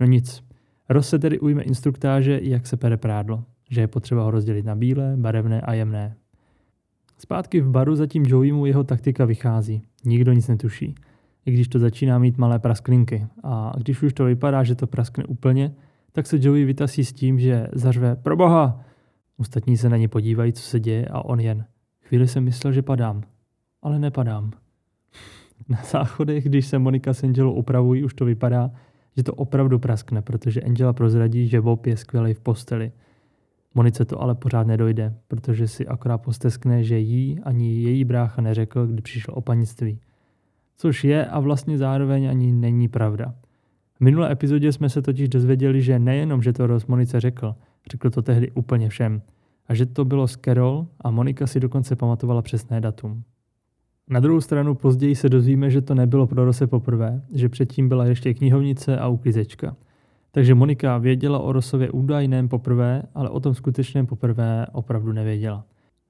No 0.00 0.06
nic. 0.06 0.44
Ross 0.88 1.08
se 1.08 1.18
tedy 1.18 1.38
ujme 1.38 1.62
instruktáže, 1.62 2.40
jak 2.42 2.66
se 2.66 2.76
pere 2.76 2.96
prádlo, 2.96 3.44
že 3.70 3.80
je 3.80 3.86
potřeba 3.86 4.22
ho 4.22 4.30
rozdělit 4.30 4.64
na 4.64 4.74
bílé, 4.74 5.16
barevné 5.16 5.60
a 5.60 5.72
jemné. 5.72 6.16
Zpátky 7.18 7.60
v 7.60 7.70
baru 7.70 7.96
zatím 7.96 8.26
Joeymu 8.26 8.66
jeho 8.66 8.84
taktika 8.84 9.24
vychází. 9.24 9.82
Nikdo 10.04 10.32
nic 10.32 10.48
netuší. 10.48 10.94
I 11.46 11.52
když 11.52 11.68
to 11.68 11.78
začíná 11.78 12.18
mít 12.18 12.38
malé 12.38 12.58
prasklinky. 12.58 13.26
A 13.42 13.72
když 13.76 14.02
už 14.02 14.12
to 14.12 14.24
vypadá, 14.24 14.64
že 14.64 14.74
to 14.74 14.86
praskne 14.86 15.24
úplně, 15.24 15.74
tak 16.18 16.26
se 16.26 16.38
Joey 16.40 16.64
vytasí 16.64 17.04
s 17.04 17.12
tím, 17.12 17.38
že 17.38 17.66
zařve 17.72 18.16
Proboha! 18.16 18.84
Ostatní 19.36 19.76
se 19.76 19.88
na 19.88 19.96
ně 19.96 20.08
podívají, 20.08 20.52
co 20.52 20.62
se 20.62 20.80
děje 20.80 21.06
a 21.06 21.24
on 21.24 21.40
jen. 21.40 21.64
Chvíli 22.02 22.28
jsem 22.28 22.44
myslel, 22.44 22.72
že 22.72 22.82
padám. 22.82 23.22
Ale 23.82 23.98
nepadám. 23.98 24.50
Na 25.68 25.82
záchodech, 25.90 26.44
když 26.44 26.66
se 26.66 26.78
Monika 26.78 27.14
s 27.14 27.24
Angelou 27.24 27.52
upravují, 27.52 28.04
už 28.04 28.14
to 28.14 28.24
vypadá, 28.24 28.70
že 29.16 29.22
to 29.22 29.34
opravdu 29.34 29.78
praskne, 29.78 30.22
protože 30.22 30.60
Angela 30.60 30.92
prozradí, 30.92 31.48
že 31.48 31.60
Bob 31.60 31.86
je 31.86 31.96
skvělý 31.96 32.34
v 32.34 32.40
posteli. 32.40 32.92
Monice 33.74 34.04
to 34.04 34.22
ale 34.22 34.34
pořád 34.34 34.66
nedojde, 34.66 35.14
protože 35.28 35.68
si 35.68 35.86
akorát 35.86 36.18
posteskne, 36.18 36.84
že 36.84 36.98
jí 36.98 37.40
ani 37.42 37.74
její 37.74 38.04
brácha 38.04 38.42
neřekl, 38.42 38.86
kdy 38.86 39.02
přišel 39.02 39.34
o 39.36 39.40
panictví. 39.40 40.00
Což 40.76 41.04
je 41.04 41.26
a 41.26 41.40
vlastně 41.40 41.78
zároveň 41.78 42.28
ani 42.30 42.52
není 42.52 42.88
pravda. 42.88 43.34
V 43.98 44.00
minulé 44.00 44.32
epizodě 44.32 44.72
jsme 44.72 44.88
se 44.88 45.02
totiž 45.02 45.28
dozvěděli, 45.28 45.82
že 45.82 45.98
nejenom, 45.98 46.42
že 46.42 46.52
to 46.52 46.66
Ross 46.66 46.86
Monice 46.86 47.20
řekl, 47.20 47.54
řekl 47.90 48.10
to 48.10 48.22
tehdy 48.22 48.50
úplně 48.50 48.88
všem, 48.88 49.22
a 49.68 49.74
že 49.74 49.86
to 49.86 50.04
bylo 50.04 50.28
s 50.28 50.36
Carol 50.36 50.86
a 51.00 51.10
Monika 51.10 51.46
si 51.46 51.60
dokonce 51.60 51.96
pamatovala 51.96 52.42
přesné 52.42 52.80
datum. 52.80 53.22
Na 54.10 54.20
druhou 54.20 54.40
stranu 54.40 54.74
později 54.74 55.14
se 55.14 55.28
dozvíme, 55.28 55.70
že 55.70 55.80
to 55.80 55.94
nebylo 55.94 56.26
pro 56.26 56.44
Rose 56.44 56.66
poprvé, 56.66 57.22
že 57.32 57.48
předtím 57.48 57.88
byla 57.88 58.04
ještě 58.04 58.34
knihovnice 58.34 58.98
a 58.98 59.08
uklízečka. 59.08 59.76
Takže 60.30 60.54
Monika 60.54 60.98
věděla 60.98 61.38
o 61.38 61.52
Rosově 61.52 61.90
údajném 61.90 62.48
poprvé, 62.48 63.02
ale 63.14 63.30
o 63.30 63.40
tom 63.40 63.54
skutečném 63.54 64.06
poprvé 64.06 64.66
opravdu 64.72 65.12
nevěděla. 65.12 65.64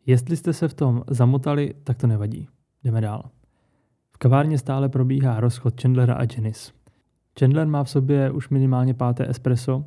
Jestli 0.07 0.37
jste 0.37 0.53
se 0.53 0.69
v 0.69 0.75
tom 0.75 1.03
zamotali, 1.11 1.75
tak 1.85 1.97
to 1.97 2.07
nevadí. 2.07 2.49
Jdeme 2.85 3.01
dál. 3.01 3.23
V 4.11 4.19
kavárně 4.19 4.59
stále 4.59 4.89
probíhá 4.89 5.41
rozchod 5.41 5.81
Chandlera 5.81 6.15
a 6.15 6.23
Janice. 6.37 6.73
Chandler 7.41 7.67
má 7.67 7.85
v 7.85 7.91
sobě 7.91 8.31
už 8.31 8.49
minimálně 8.49 8.95
páté 8.95 9.31
espresso, 9.31 9.85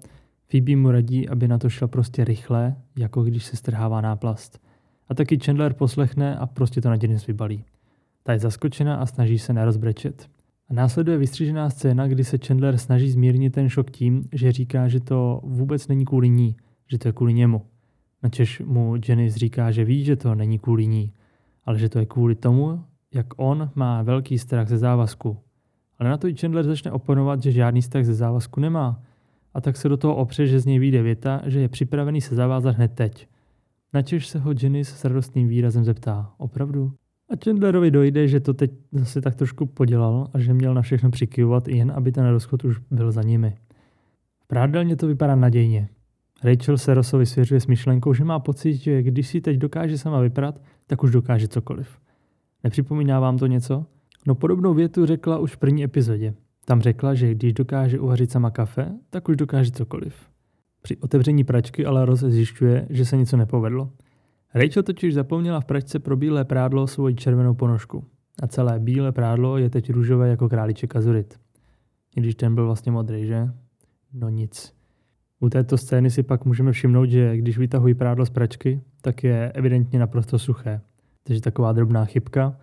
Phoebe 0.52 0.76
mu 0.76 0.92
radí, 0.92 1.30
aby 1.30 1.48
na 1.48 1.58
to 1.58 1.70
šel 1.70 1.88
prostě 1.88 2.24
rychle, 2.24 2.76
jako 2.98 3.24
když 3.24 3.46
se 3.46 3.56
strhává 3.56 4.02
náplast. 4.02 4.60
A 5.10 5.14
taky 5.14 5.40
Chandler 5.40 5.74
poslechne 5.74 6.36
a 6.36 6.46
prostě 6.46 6.82
to 6.82 6.90
na 6.90 6.98
Janice 7.02 7.26
vybalí. 7.28 7.66
Ta 8.24 8.34
je 8.34 8.40
zaskočena 8.40 8.96
a 8.96 9.06
snaží 9.06 9.40
se 9.40 9.54
nerozbrečet. 9.54 10.30
A 10.70 10.74
následuje 10.74 11.18
vystřížená 11.18 11.70
scéna, 11.70 12.08
kdy 12.08 12.24
se 12.24 12.38
Chandler 12.48 12.78
snaží 12.78 13.12
zmírnit 13.12 13.54
ten 13.54 13.70
šok 13.70 13.92
tím, 13.92 14.24
že 14.34 14.52
říká, 14.52 14.88
že 14.88 15.00
to 15.00 15.42
vůbec 15.44 15.88
není 15.88 16.06
kvůli 16.06 16.30
ní, 16.30 16.56
že 16.88 16.98
to 16.98 17.08
je 17.08 17.12
kvůli 17.12 17.34
němu. 17.34 17.62
Načež 18.24 18.62
mu 18.66 18.96
Janice 19.10 19.40
říká, 19.40 19.72
že 19.72 19.86
ví, 19.86 20.04
že 20.04 20.16
to 20.16 20.36
není 20.36 20.60
kvůli 20.60 20.88
ní. 20.88 21.14
ale 21.66 21.80
že 21.80 21.90
to 21.90 22.00
je 22.00 22.06
kvůli 22.06 22.36
tomu, 22.36 22.84
jak 23.14 23.28
on 23.38 23.72
má 23.76 24.02
velký 24.02 24.40
strach 24.40 24.68
ze 24.68 24.78
závazku. 24.78 25.38
Ale 26.02 26.10
na 26.10 26.18
to 26.18 26.28
i 26.28 26.36
Chandler 26.36 26.66
začne 26.66 26.92
oponovat, 26.92 27.44
že 27.44 27.52
žádný 27.52 27.82
strach 27.82 28.06
ze 28.06 28.14
závazku 28.14 28.60
nemá. 28.60 29.02
A 29.54 29.62
tak 29.62 29.78
se 29.78 29.90
do 29.90 29.98
toho 29.98 30.16
opře, 30.16 30.48
že 30.48 30.60
z 30.60 30.66
něj 30.66 30.80
vyjde 30.80 31.02
věta, 31.02 31.42
že 31.46 31.60
je 31.60 31.70
připravený 31.70 32.22
se 32.22 32.36
zavázat 32.36 32.76
hned 32.76 32.92
teď. 32.96 33.28
Načež 33.94 34.28
se 34.28 34.40
ho 34.40 34.54
Janice 34.64 34.96
s 34.96 35.06
radostným 35.06 35.48
výrazem 35.48 35.84
zeptá, 35.84 36.32
opravdu? 36.38 36.94
A 37.30 37.34
Chandlerovi 37.44 37.92
dojde, 37.92 38.28
že 38.28 38.40
to 38.40 38.54
teď 38.54 38.72
zase 38.92 39.22
tak 39.22 39.36
trošku 39.36 39.66
podělal 39.66 40.28
a 40.34 40.40
že 40.40 40.54
měl 40.54 40.74
na 40.74 40.82
všechno 40.82 41.12
přikyvovat 41.12 41.68
jen, 41.68 41.92
aby 41.96 42.12
ten 42.12 42.28
rozchod 42.28 42.66
už 42.66 42.78
byl 42.92 43.12
za 43.12 43.22
nimi. 43.22 43.56
Prádelně 44.48 44.96
to 44.96 45.08
vypadá 45.08 45.36
nadějně. 45.36 45.90
Rachel 46.44 46.78
se 46.78 46.94
Rossovi 46.94 47.26
svěřuje 47.26 47.60
s 47.60 47.68
myšlenkou, 47.68 48.14
že 48.14 48.24
má 48.24 48.40
pocit, 48.40 48.74
že 48.74 49.04
když 49.04 49.28
si 49.28 49.42
teď 49.42 49.58
dokáže 49.58 49.98
sama 49.98 50.20
vyprat, 50.20 50.62
tak 50.88 51.04
už 51.04 51.12
dokáže 51.12 51.48
cokoliv. 51.48 52.00
Nepřipomíná 52.64 53.20
vám 53.20 53.38
to 53.38 53.48
něco? 53.48 53.86
No 54.28 54.36
podobnou 54.36 54.74
větu 54.74 55.06
řekla 55.06 55.40
už 55.40 55.56
v 55.56 55.58
první 55.58 55.84
epizodě. 55.84 56.34
Tam 56.66 56.82
řekla, 56.82 57.14
že 57.14 57.32
když 57.32 57.54
dokáže 57.54 58.00
uvařit 58.00 58.32
sama 58.32 58.52
kafe, 58.52 58.92
tak 59.10 59.30
už 59.30 59.38
dokáže 59.38 59.72
cokoliv. 59.72 60.16
Při 60.82 60.98
otevření 60.98 61.44
pračky 61.44 61.86
ale 61.86 62.06
Ross 62.06 62.20
zjišťuje, 62.20 62.88
že 62.90 63.06
se 63.06 63.18
něco 63.18 63.38
nepovedlo. 63.38 63.90
Rachel 64.54 64.84
totiž 64.84 65.14
zapomněla 65.14 65.62
v 65.62 65.66
pračce 65.66 66.00
pro 66.00 66.18
bílé 66.18 66.46
prádlo 66.46 66.88
svoji 66.88 67.16
červenou 67.16 67.54
ponožku. 67.54 68.04
A 68.44 68.48
celé 68.48 68.80
bílé 68.80 69.12
prádlo 69.12 69.58
je 69.58 69.70
teď 69.70 69.90
růžové 69.90 70.30
jako 70.30 70.50
králíček 70.50 70.96
Azurit. 70.96 71.40
I 72.16 72.20
když 72.20 72.36
ten 72.36 72.56
byl 72.56 72.66
vlastně 72.66 72.92
modrý, 72.92 73.26
že? 73.26 73.50
No 74.14 74.30
nic. 74.30 74.74
U 75.40 75.50
této 75.50 75.78
scény 75.78 76.12
si 76.12 76.24
pak 76.24 76.46
můžeme 76.46 76.72
všimnout, 76.72 77.06
že 77.06 77.38
když 77.38 77.58
vytahují 77.58 77.94
prádlo 77.94 78.26
z 78.26 78.30
pračky, 78.30 78.82
tak 79.02 79.24
je 79.24 79.52
evidentně 79.52 80.00
naprosto 80.00 80.40
suché. 80.40 80.82
Takže 81.24 81.42
taková 81.42 81.72
drobná 81.72 82.06
chybka. 82.06 82.58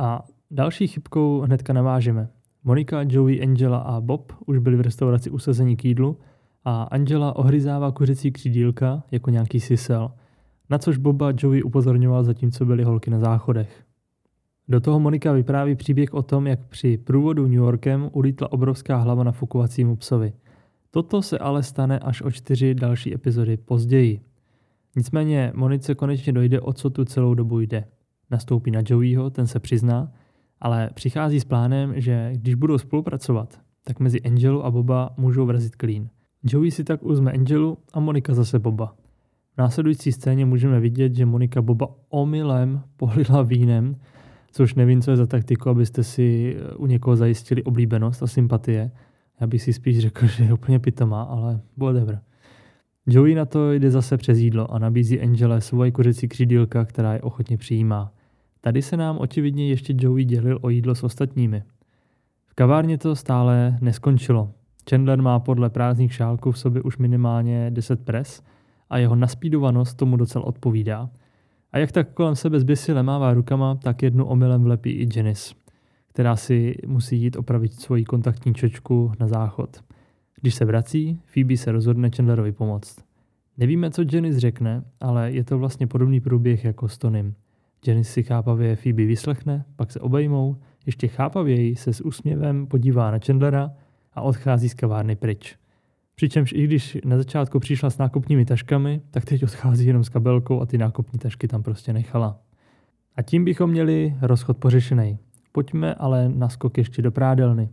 A 0.00 0.24
další 0.50 0.86
chybkou 0.86 1.40
hnedka 1.40 1.72
navážeme. 1.72 2.28
Monika, 2.64 3.04
Joey, 3.08 3.42
Angela 3.42 3.78
a 3.78 4.00
Bob 4.00 4.32
už 4.46 4.58
byli 4.58 4.76
v 4.76 4.80
restauraci 4.80 5.30
usazení 5.30 5.76
k 5.76 5.84
jídlu 5.84 6.18
a 6.64 6.82
Angela 6.82 7.36
ohryzává 7.36 7.92
kuřecí 7.92 8.32
křídílka 8.32 9.02
jako 9.10 9.30
nějaký 9.30 9.60
sisel, 9.60 10.10
na 10.70 10.78
což 10.78 10.96
Boba 10.96 11.32
Joey 11.38 11.62
upozorňoval 11.62 12.24
zatímco 12.24 12.64
byly 12.64 12.84
holky 12.84 13.10
na 13.10 13.18
záchodech. 13.18 13.84
Do 14.68 14.80
toho 14.80 15.00
Monika 15.00 15.32
vypráví 15.32 15.74
příběh 15.74 16.14
o 16.14 16.22
tom, 16.22 16.46
jak 16.46 16.66
při 16.66 16.98
průvodu 16.98 17.42
New 17.42 17.52
Yorkem 17.52 18.10
ulítla 18.12 18.52
obrovská 18.52 18.96
hlava 18.96 19.24
na 19.24 19.32
fukovacímu 19.32 19.96
psovi. 19.96 20.32
Toto 20.90 21.22
se 21.22 21.38
ale 21.38 21.62
stane 21.62 21.98
až 21.98 22.22
o 22.22 22.30
čtyři 22.30 22.74
další 22.74 23.14
epizody 23.14 23.56
později. 23.56 24.20
Nicméně 24.96 25.52
Monice 25.54 25.94
konečně 25.94 26.32
dojde, 26.32 26.60
o 26.60 26.72
co 26.72 26.90
tu 26.90 27.04
celou 27.04 27.34
dobu 27.34 27.60
jde. 27.60 27.84
Nastoupí 28.30 28.70
na 28.70 28.82
Joeyho, 28.86 29.30
ten 29.30 29.46
se 29.46 29.60
přizná, 29.60 30.12
ale 30.60 30.90
přichází 30.94 31.40
s 31.40 31.44
plánem, 31.44 32.00
že 32.00 32.32
když 32.34 32.54
budou 32.54 32.78
spolupracovat, 32.78 33.60
tak 33.84 34.00
mezi 34.00 34.20
Angelu 34.20 34.64
a 34.64 34.70
Boba 34.70 35.10
můžou 35.16 35.46
vrazit 35.46 35.76
klín. 35.76 36.08
Joey 36.42 36.70
si 36.70 36.84
tak 36.84 37.02
uzme 37.02 37.32
Angelu 37.32 37.78
a 37.92 38.00
Monika 38.00 38.34
zase 38.34 38.58
Boba. 38.58 38.94
V 39.54 39.58
následující 39.58 40.12
scéně 40.12 40.46
můžeme 40.46 40.80
vidět, 40.80 41.14
že 41.14 41.26
Monika 41.26 41.62
Boba 41.62 41.88
omylem 42.08 42.82
pohlila 42.96 43.42
vínem, 43.42 43.96
což 44.52 44.74
nevím, 44.74 45.02
co 45.02 45.10
je 45.10 45.16
za 45.16 45.26
taktiku, 45.26 45.70
abyste 45.70 46.04
si 46.04 46.56
u 46.76 46.86
někoho 46.86 47.16
zajistili 47.16 47.62
oblíbenost 47.62 48.22
a 48.22 48.26
sympatie. 48.26 48.90
Já 49.40 49.46
bych 49.46 49.62
si 49.62 49.72
spíš 49.72 49.98
řekl, 49.98 50.26
že 50.36 50.44
je 50.44 50.52
úplně 50.52 50.78
pitomá, 50.78 51.22
ale 51.22 51.60
whatever. 51.76 52.20
Joey 53.06 53.34
na 53.34 53.44
to 53.44 53.72
jde 53.72 53.90
zase 53.90 54.16
přes 54.16 54.38
jídlo 54.38 54.74
a 54.74 54.78
nabízí 54.78 55.20
Angele 55.20 55.60
svoje 55.60 55.92
kuřecí 55.92 56.28
křídílka, 56.28 56.84
která 56.84 57.14
je 57.14 57.20
ochotně 57.20 57.56
přijímá. 57.56 58.12
Tady 58.60 58.82
se 58.82 58.96
nám 58.96 59.18
očividně 59.18 59.68
ještě 59.68 59.94
Joey 59.96 60.24
dělil 60.24 60.58
o 60.60 60.70
jídlo 60.70 60.94
s 60.94 61.02
ostatními. 61.02 61.62
V 62.46 62.54
kavárně 62.54 62.98
to 62.98 63.16
stále 63.16 63.78
neskončilo. 63.80 64.52
Chandler 64.90 65.22
má 65.22 65.40
podle 65.40 65.70
prázdných 65.70 66.14
šálků 66.14 66.52
v 66.52 66.58
sobě 66.58 66.82
už 66.82 66.98
minimálně 66.98 67.70
10 67.70 68.04
pres 68.04 68.42
a 68.90 68.98
jeho 68.98 69.16
naspídovanost 69.16 69.96
tomu 69.96 70.16
docela 70.16 70.44
odpovídá. 70.44 71.10
A 71.72 71.78
jak 71.78 71.92
tak 71.92 72.12
kolem 72.12 72.36
sebe 72.36 72.60
zběsile 72.60 73.02
mává 73.02 73.34
rukama, 73.34 73.74
tak 73.74 74.02
jednu 74.02 74.24
omylem 74.24 74.62
vlepí 74.62 74.90
i 74.90 75.08
Janice, 75.16 75.54
která 76.08 76.36
si 76.36 76.74
musí 76.86 77.22
jít 77.22 77.36
opravit 77.36 77.72
svoji 77.72 78.04
kontaktní 78.04 78.54
čočku 78.54 79.12
na 79.20 79.28
záchod. 79.28 79.80
Když 80.40 80.54
se 80.54 80.64
vrací, 80.64 81.20
Phoebe 81.26 81.56
se 81.56 81.72
rozhodne 81.72 82.10
Chandlerovi 82.16 82.52
pomoct. 82.52 83.04
Nevíme, 83.58 83.90
co 83.90 84.02
Janice 84.12 84.40
řekne, 84.40 84.82
ale 85.00 85.32
je 85.32 85.44
to 85.44 85.58
vlastně 85.58 85.86
podobný 85.86 86.20
průběh 86.20 86.64
jako 86.64 86.88
s 86.88 86.98
Tonym. 86.98 87.34
Janice 87.86 88.12
si 88.12 88.22
chápavě 88.22 88.76
Phoebe 88.76 89.04
vyslechne, 89.04 89.64
pak 89.76 89.92
se 89.92 90.00
obejmou, 90.00 90.56
ještě 90.86 91.08
chápavěji 91.08 91.76
se 91.76 91.92
s 91.92 92.00
úsměvem 92.00 92.66
podívá 92.66 93.10
na 93.10 93.18
Chandlera 93.26 93.70
a 94.14 94.22
odchází 94.22 94.68
z 94.68 94.74
kavárny 94.74 95.16
pryč. 95.16 95.56
Přičemž 96.14 96.52
i 96.52 96.64
když 96.64 96.98
na 97.04 97.16
začátku 97.16 97.60
přišla 97.60 97.90
s 97.90 97.98
nákupními 97.98 98.44
taškami, 98.44 99.00
tak 99.10 99.24
teď 99.24 99.42
odchází 99.42 99.86
jenom 99.86 100.04
s 100.04 100.08
kabelkou 100.08 100.60
a 100.60 100.66
ty 100.66 100.78
nákupní 100.78 101.18
tašky 101.18 101.48
tam 101.48 101.62
prostě 101.62 101.92
nechala. 101.92 102.38
A 103.16 103.22
tím 103.22 103.44
bychom 103.44 103.70
měli 103.70 104.16
rozchod 104.22 104.58
pořešený. 104.58 105.18
Pojďme 105.52 105.94
ale 105.94 106.28
na 106.28 106.48
skok 106.48 106.78
ještě 106.78 107.02
do 107.02 107.12
prádelny. 107.12 107.68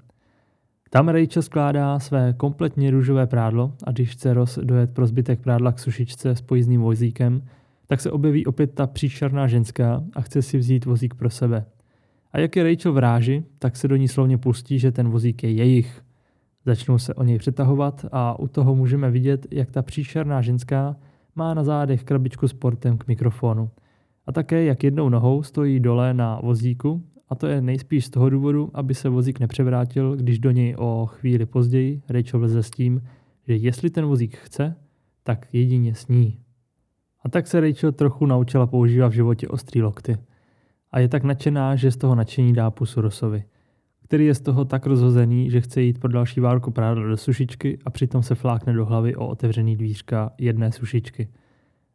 Tam 0.89 1.09
Rachel 1.09 1.41
skládá 1.41 1.99
své 1.99 2.33
kompletně 2.33 2.91
růžové 2.91 3.27
prádlo 3.27 3.73
a 3.83 3.91
když 3.91 4.11
chce 4.11 4.33
Ross 4.33 4.59
dojet 4.63 4.93
pro 4.93 5.07
zbytek 5.07 5.39
prádla 5.39 5.71
k 5.71 5.79
sušičce 5.79 6.29
s 6.29 6.41
pojízdným 6.41 6.81
vozíkem, 6.81 7.41
tak 7.87 8.01
se 8.01 8.11
objeví 8.11 8.45
opět 8.45 8.73
ta 8.73 8.87
příšerná 8.87 9.47
ženská 9.47 10.03
a 10.13 10.21
chce 10.21 10.41
si 10.41 10.57
vzít 10.57 10.85
vozík 10.85 11.13
pro 11.13 11.29
sebe. 11.29 11.65
A 12.31 12.39
jak 12.39 12.55
je 12.55 12.63
Rachel 12.63 12.93
v 12.93 12.97
ráži, 12.97 13.43
tak 13.59 13.75
se 13.75 13.87
do 13.87 13.95
ní 13.95 14.07
slovně 14.07 14.37
pustí, 14.37 14.79
že 14.79 14.91
ten 14.91 15.09
vozík 15.09 15.43
je 15.43 15.51
jejich. 15.51 16.01
Začnou 16.65 16.97
se 16.97 17.13
o 17.13 17.23
něj 17.23 17.37
přetahovat 17.37 18.05
a 18.11 18.39
u 18.39 18.47
toho 18.47 18.75
můžeme 18.75 19.11
vidět, 19.11 19.47
jak 19.51 19.71
ta 19.71 19.81
příšerná 19.81 20.41
ženská 20.41 20.95
má 21.35 21.53
na 21.53 21.63
zádech 21.63 22.03
krabičku 22.03 22.47
s 22.47 22.53
portem 22.53 22.97
k 22.97 23.07
mikrofonu. 23.07 23.69
A 24.25 24.31
také, 24.31 24.63
jak 24.63 24.83
jednou 24.83 25.09
nohou 25.09 25.43
stojí 25.43 25.79
dole 25.79 26.13
na 26.13 26.39
vozíku 26.43 27.03
a 27.29 27.35
to 27.35 27.47
je 27.47 27.61
nejspíš 27.61 28.05
z 28.05 28.09
toho 28.09 28.29
důvodu, 28.29 28.69
aby 28.73 28.93
se 28.93 29.09
vozík 29.09 29.39
nepřevrátil, 29.39 30.15
když 30.15 30.39
do 30.39 30.51
něj 30.51 30.75
o 30.77 31.05
chvíli 31.05 31.45
později 31.45 32.01
Rachel 32.09 32.39
vleze 32.39 32.63
s 32.63 32.71
tím, 32.71 33.01
že 33.47 33.55
jestli 33.55 33.89
ten 33.89 34.05
vozík 34.05 34.37
chce, 34.37 34.75
tak 35.23 35.47
jedině 35.53 35.95
sní. 35.95 36.39
A 37.27 37.29
tak 37.29 37.47
se 37.47 37.59
Rachel 37.59 37.91
trochu 37.91 38.25
naučila 38.25 38.67
používat 38.67 39.07
v 39.07 39.11
životě 39.11 39.47
ostrý 39.47 39.81
lokty. 39.81 40.17
A 40.91 40.99
je 40.99 41.07
tak 41.07 41.23
nadšená, 41.23 41.75
že 41.75 41.91
z 41.91 41.97
toho 41.97 42.15
nadšení 42.15 42.53
dá 42.53 42.71
pusu 42.71 43.01
Rosovi, 43.01 43.43
který 44.03 44.25
je 44.25 44.35
z 44.35 44.39
toho 44.41 44.65
tak 44.65 44.85
rozhozený, 44.85 45.49
že 45.49 45.61
chce 45.61 45.81
jít 45.81 45.99
pro 45.99 46.11
další 46.11 46.39
várku 46.39 46.71
prádla 46.71 47.07
do 47.07 47.17
sušičky 47.17 47.79
a 47.85 47.89
přitom 47.89 48.23
se 48.23 48.35
flákne 48.35 48.73
do 48.73 48.85
hlavy 48.85 49.15
o 49.15 49.27
otevřený 49.27 49.75
dvířka 49.75 50.31
jedné 50.37 50.71
sušičky. 50.71 51.27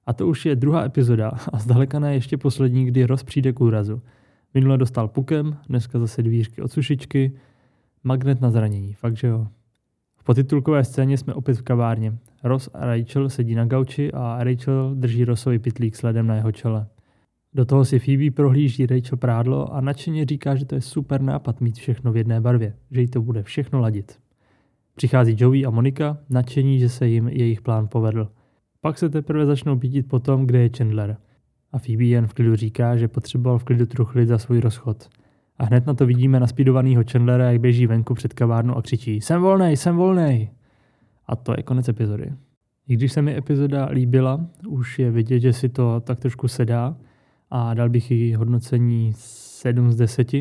A 0.07 0.13
to 0.13 0.29
už 0.29 0.47
je 0.47 0.57
druhá 0.57 0.85
epizoda 0.85 1.33
a 1.53 1.59
zdaleka 1.59 1.99
ne 1.99 2.15
ještě 2.15 2.37
poslední, 2.37 2.85
kdy 2.85 3.05
Ros 3.05 3.25
přijde 3.25 3.53
k 3.53 3.61
úrazu. 3.61 4.03
Minule 4.55 4.79
dostal 4.79 5.09
pukem, 5.09 5.57
dneska 5.69 5.99
zase 5.99 6.23
dvířky 6.23 6.63
od 6.63 6.73
sušičky, 6.73 7.33
magnet 8.05 8.41
na 8.41 8.51
zranění, 8.51 8.95
fakt 8.95 9.17
že 9.17 9.27
jo. 9.27 9.47
V 10.17 10.25
potitulkové 10.25 10.85
scéně 10.85 11.19
jsme 11.19 11.35
opět 11.35 11.55
v 11.55 11.63
kavárně. 11.63 12.19
Ross 12.43 12.71
a 12.75 12.87
Rachel 12.87 13.29
sedí 13.29 13.55
na 13.55 13.65
gauči 13.65 14.13
a 14.13 14.45
Rachel 14.45 14.95
drží 14.95 15.25
Rossovi 15.25 15.59
pitlík 15.59 15.97
sledem 15.97 16.27
na 16.27 16.35
jeho 16.35 16.53
čele. 16.53 16.87
Do 17.55 17.65
toho 17.65 17.85
si 17.85 17.99
Phoebe 17.99 18.31
prohlíží 18.31 18.87
Rachel 18.87 19.19
prádlo 19.19 19.75
a 19.75 19.81
nadšeně 19.81 20.25
říká, 20.25 20.55
že 20.55 20.65
to 20.65 20.75
je 20.75 20.81
super 20.81 21.23
nápad 21.23 21.61
mít 21.61 21.77
všechno 21.77 22.13
v 22.13 22.17
jedné 22.17 22.41
barvě, 22.41 22.75
že 22.91 23.01
jí 23.01 23.07
to 23.07 23.23
bude 23.23 23.43
všechno 23.43 23.81
ladit. 23.81 24.19
Přichází 24.95 25.37
Joey 25.39 25.67
a 25.67 25.71
Monika, 25.71 26.19
nadšení, 26.31 26.79
že 26.79 26.89
se 26.89 27.09
jim 27.09 27.29
jejich 27.29 27.61
plán 27.61 27.89
povedl. 27.89 28.29
Pak 28.81 28.99
se 28.99 29.09
teprve 29.09 29.47
začnou 29.47 29.79
pítit 29.79 30.09
po 30.09 30.19
tom, 30.19 30.47
kde 30.47 30.59
je 30.59 30.71
Chandler. 30.77 31.17
A 31.73 31.79
Phoebe 31.79 32.05
jen 32.05 32.27
v 32.27 32.35
klidu 32.35 32.57
říká, 32.57 32.97
že 32.97 33.09
potřeboval 33.09 33.59
v 33.59 33.65
klidu 33.65 33.87
truchlit 33.87 34.29
za 34.29 34.39
svůj 34.39 34.61
rozchod. 34.61 35.09
A 35.59 35.65
hned 35.65 35.87
na 35.87 35.95
to 35.95 36.07
vidíme 36.07 36.41
naspídovanýho 36.41 37.05
Chandlera, 37.13 37.53
jak 37.53 37.61
běží 37.61 37.87
venku 37.87 38.15
před 38.15 38.33
kavárnu 38.33 38.77
a 38.77 38.83
křičí 38.83 39.21
Jsem 39.21 39.43
volnej, 39.43 39.77
jsem 39.77 39.97
volnej! 39.97 40.51
A 41.27 41.37
to 41.37 41.55
je 41.57 41.63
konec 41.63 41.89
epizody. 41.89 42.33
I 42.89 42.95
když 42.95 43.13
se 43.13 43.23
mi 43.23 43.37
epizoda 43.37 43.89
líbila, 43.91 44.47
už 44.69 44.99
je 44.99 45.11
vidět, 45.11 45.41
že 45.41 45.53
si 45.53 45.69
to 45.69 46.01
tak 46.01 46.21
trošku 46.21 46.49
sedá 46.49 46.97
a 47.51 47.75
dal 47.75 47.89
bych 47.89 48.11
jí 48.11 48.35
hodnocení 48.35 49.13
7 49.17 49.93
z 49.93 49.97
10, 49.97 50.33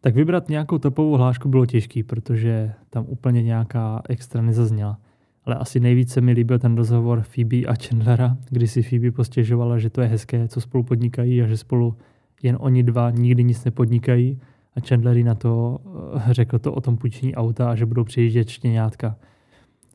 tak 0.00 0.14
vybrat 0.14 0.48
nějakou 0.48 0.78
topovou 0.78 1.12
hlášku 1.12 1.48
bylo 1.48 1.66
těžký, 1.66 2.02
protože 2.02 2.72
tam 2.90 3.04
úplně 3.08 3.42
nějaká 3.42 4.02
extra 4.08 4.42
nezazněla. 4.42 4.98
Ale 5.44 5.54
asi 5.54 5.80
nejvíce 5.80 6.20
mi 6.20 6.32
líbil 6.32 6.58
ten 6.58 6.76
rozhovor 6.76 7.22
Phoebe 7.22 7.66
a 7.66 7.74
Chandlera, 7.74 8.36
kdy 8.50 8.68
si 8.68 8.82
Phoebe 8.82 9.10
postěžovala, 9.10 9.78
že 9.78 9.90
to 9.90 10.00
je 10.00 10.06
hezké, 10.06 10.48
co 10.48 10.60
spolu 10.60 10.84
podnikají 10.84 11.42
a 11.42 11.46
že 11.46 11.56
spolu 11.56 11.96
jen 12.42 12.56
oni 12.60 12.82
dva 12.82 13.10
nikdy 13.10 13.44
nic 13.44 13.64
nepodnikají 13.64 14.40
a 14.76 14.80
Chandler 14.88 15.24
na 15.24 15.34
to 15.34 15.78
eh, 16.16 16.34
řekl 16.34 16.58
to 16.58 16.72
o 16.72 16.80
tom 16.80 16.96
půjčení 16.96 17.34
auta 17.34 17.70
a 17.70 17.74
že 17.74 17.86
budou 17.86 18.04
přijíždět 18.04 18.48
štěňátka. 18.48 19.16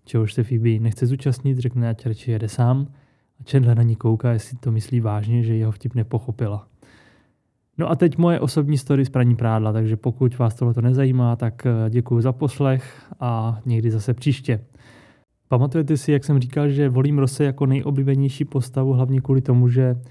Čehož 0.05 0.33
se 0.33 0.43
Phoebe 0.43 0.79
nechce 0.79 1.05
zúčastnit, 1.05 1.57
řekne, 1.57 1.89
ať 1.89 2.05
radši 2.05 2.31
jede 2.31 2.49
sám 2.49 2.87
a 3.39 3.51
Chandler 3.51 3.77
na 3.77 3.83
ní 3.83 3.95
kouká, 3.95 4.31
jestli 4.31 4.57
to 4.57 4.71
myslí 4.71 4.99
vážně, 4.99 5.43
že 5.43 5.55
jeho 5.55 5.71
vtip 5.71 5.95
nepochopila. 5.95 6.67
No 7.77 7.89
a 7.89 7.95
teď 7.95 8.17
moje 8.17 8.39
osobní 8.39 8.77
story 8.77 9.05
z 9.05 9.09
praní 9.09 9.35
prádla, 9.35 9.73
takže 9.73 9.97
pokud 9.97 10.37
vás 10.37 10.55
tohle 10.55 10.81
nezajímá, 10.81 11.35
tak 11.35 11.65
eh, 11.65 11.89
děkuji 11.89 12.21
za 12.21 12.31
poslech 12.31 13.11
a 13.19 13.61
někdy 13.65 13.91
zase 13.91 14.13
příště. 14.13 14.59
Pamatujete 15.47 15.97
si, 15.97 16.11
jak 16.11 16.23
jsem 16.23 16.39
říkal, 16.39 16.69
že 16.69 16.89
volím 16.89 17.19
Rose 17.19 17.43
jako 17.43 17.65
nejoblíbenější 17.65 18.45
postavu, 18.45 18.93
hlavně 18.93 19.21
kvůli 19.21 19.41
tomu, 19.41 19.69
že 19.69 20.01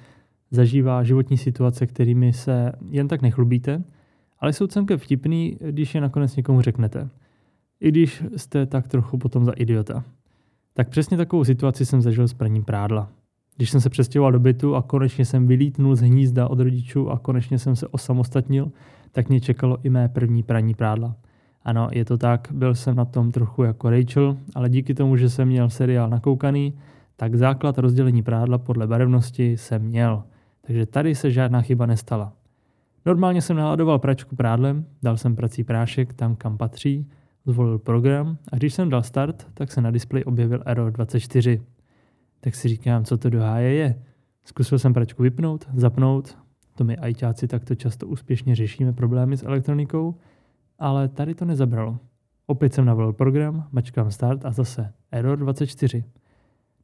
zažívá 0.51 1.03
životní 1.03 1.39
situace, 1.39 1.87
kterými 1.87 2.33
se 2.33 2.73
jen 2.91 3.09
tak 3.09 3.23
nechlubíte, 3.23 3.83
ale 4.39 4.53
jsou 4.53 4.67
celkem 4.67 4.99
vtipný, 4.99 5.59
když 5.71 5.95
je 5.95 6.01
nakonec 6.01 6.37
někomu 6.37 6.61
řeknete. 6.61 7.09
I 7.83 7.89
když 7.89 8.25
jste 8.37 8.67
tak 8.67 8.89
trochu 8.89 9.19
potom 9.19 9.45
za 9.45 9.53
idiota. 9.53 10.05
Tak 10.75 10.89
přesně 10.89 11.17
takovou 11.17 11.45
situaci 11.45 11.87
jsem 11.87 12.03
zažil 12.03 12.29
s 12.29 12.35
praním 12.35 12.65
prádla. 12.65 13.09
Když 13.57 13.71
jsem 13.71 13.81
se 13.81 13.91
přestěhoval 13.91 14.33
do 14.33 14.41
bytu 14.41 14.77
a 14.77 14.83
konečně 14.83 15.25
jsem 15.25 15.47
vylítnul 15.47 15.97
z 15.97 16.01
hnízda 16.01 16.49
od 16.49 16.61
rodičů 16.61 17.11
a 17.11 17.19
konečně 17.19 17.59
jsem 17.59 17.77
se 17.77 17.87
osamostatnil, 17.87 18.73
tak 19.13 19.29
mě 19.29 19.41
čekalo 19.41 19.79
i 19.83 19.91
mé 19.91 20.09
první 20.09 20.43
praní 20.43 20.75
prádla. 20.75 21.17
Ano, 21.63 21.89
je 21.93 22.05
to 22.05 22.19
tak, 22.19 22.49
byl 22.53 22.75
jsem 22.75 22.97
na 22.97 23.05
tom 23.05 23.33
trochu 23.33 23.63
jako 23.63 23.91
Rachel, 23.91 24.37
ale 24.55 24.69
díky 24.69 24.95
tomu, 24.95 25.17
že 25.17 25.31
jsem 25.31 25.49
měl 25.49 25.71
seriál 25.71 26.11
nakoukaný, 26.11 26.75
tak 27.17 27.35
základ 27.35 27.79
rozdělení 27.79 28.23
prádla 28.23 28.59
podle 28.59 28.87
barevnosti 28.87 29.57
jsem 29.57 29.83
měl. 29.83 30.23
Takže 30.61 30.87
tady 30.87 31.15
se 31.15 31.31
žádná 31.31 31.63
chyba 31.63 31.87
nestala. 31.87 32.33
Normálně 33.07 33.43
jsem 33.43 33.57
naladoval 33.57 33.99
pračku 33.99 34.37
prádlem, 34.37 34.85
dal 35.03 35.17
jsem 35.17 35.37
prací 35.37 35.65
prášek 35.65 36.13
tam, 36.13 36.37
kam 36.37 36.59
patří, 36.59 37.07
zvolil 37.47 37.79
program 37.79 38.39
a 38.53 38.57
když 38.57 38.75
jsem 38.75 38.89
dal 38.89 39.03
start, 39.03 39.47
tak 39.55 39.73
se 39.73 39.81
na 39.81 39.91
displeji 39.91 40.25
objevil 40.25 40.63
error 40.67 40.93
24. 40.93 41.63
Tak 42.41 42.55
si 42.55 42.69
říkám, 42.69 43.05
co 43.05 43.19
to 43.19 43.31
do 43.31 43.41
háje 43.41 43.75
je. 43.75 44.03
Zkusil 44.45 44.79
jsem 44.79 44.95
pračku 44.95 45.23
vypnout, 45.23 45.69
zapnout, 45.75 46.39
to 46.75 46.85
my 46.85 46.97
ajťáci 46.97 47.49
takto 47.49 47.75
často 47.75 48.07
úspěšně 48.07 48.55
řešíme 48.55 48.93
problémy 48.93 49.37
s 49.37 49.43
elektronikou, 49.43 50.15
ale 50.79 51.09
tady 51.09 51.35
to 51.35 51.45
nezabralo. 51.45 51.99
Opět 52.47 52.75
jsem 52.75 52.85
navolil 52.85 53.13
program, 53.13 53.69
mačkám 53.73 54.11
start 54.11 54.45
a 54.45 54.53
zase 54.53 54.93
error 55.11 55.39
24. 55.39 56.05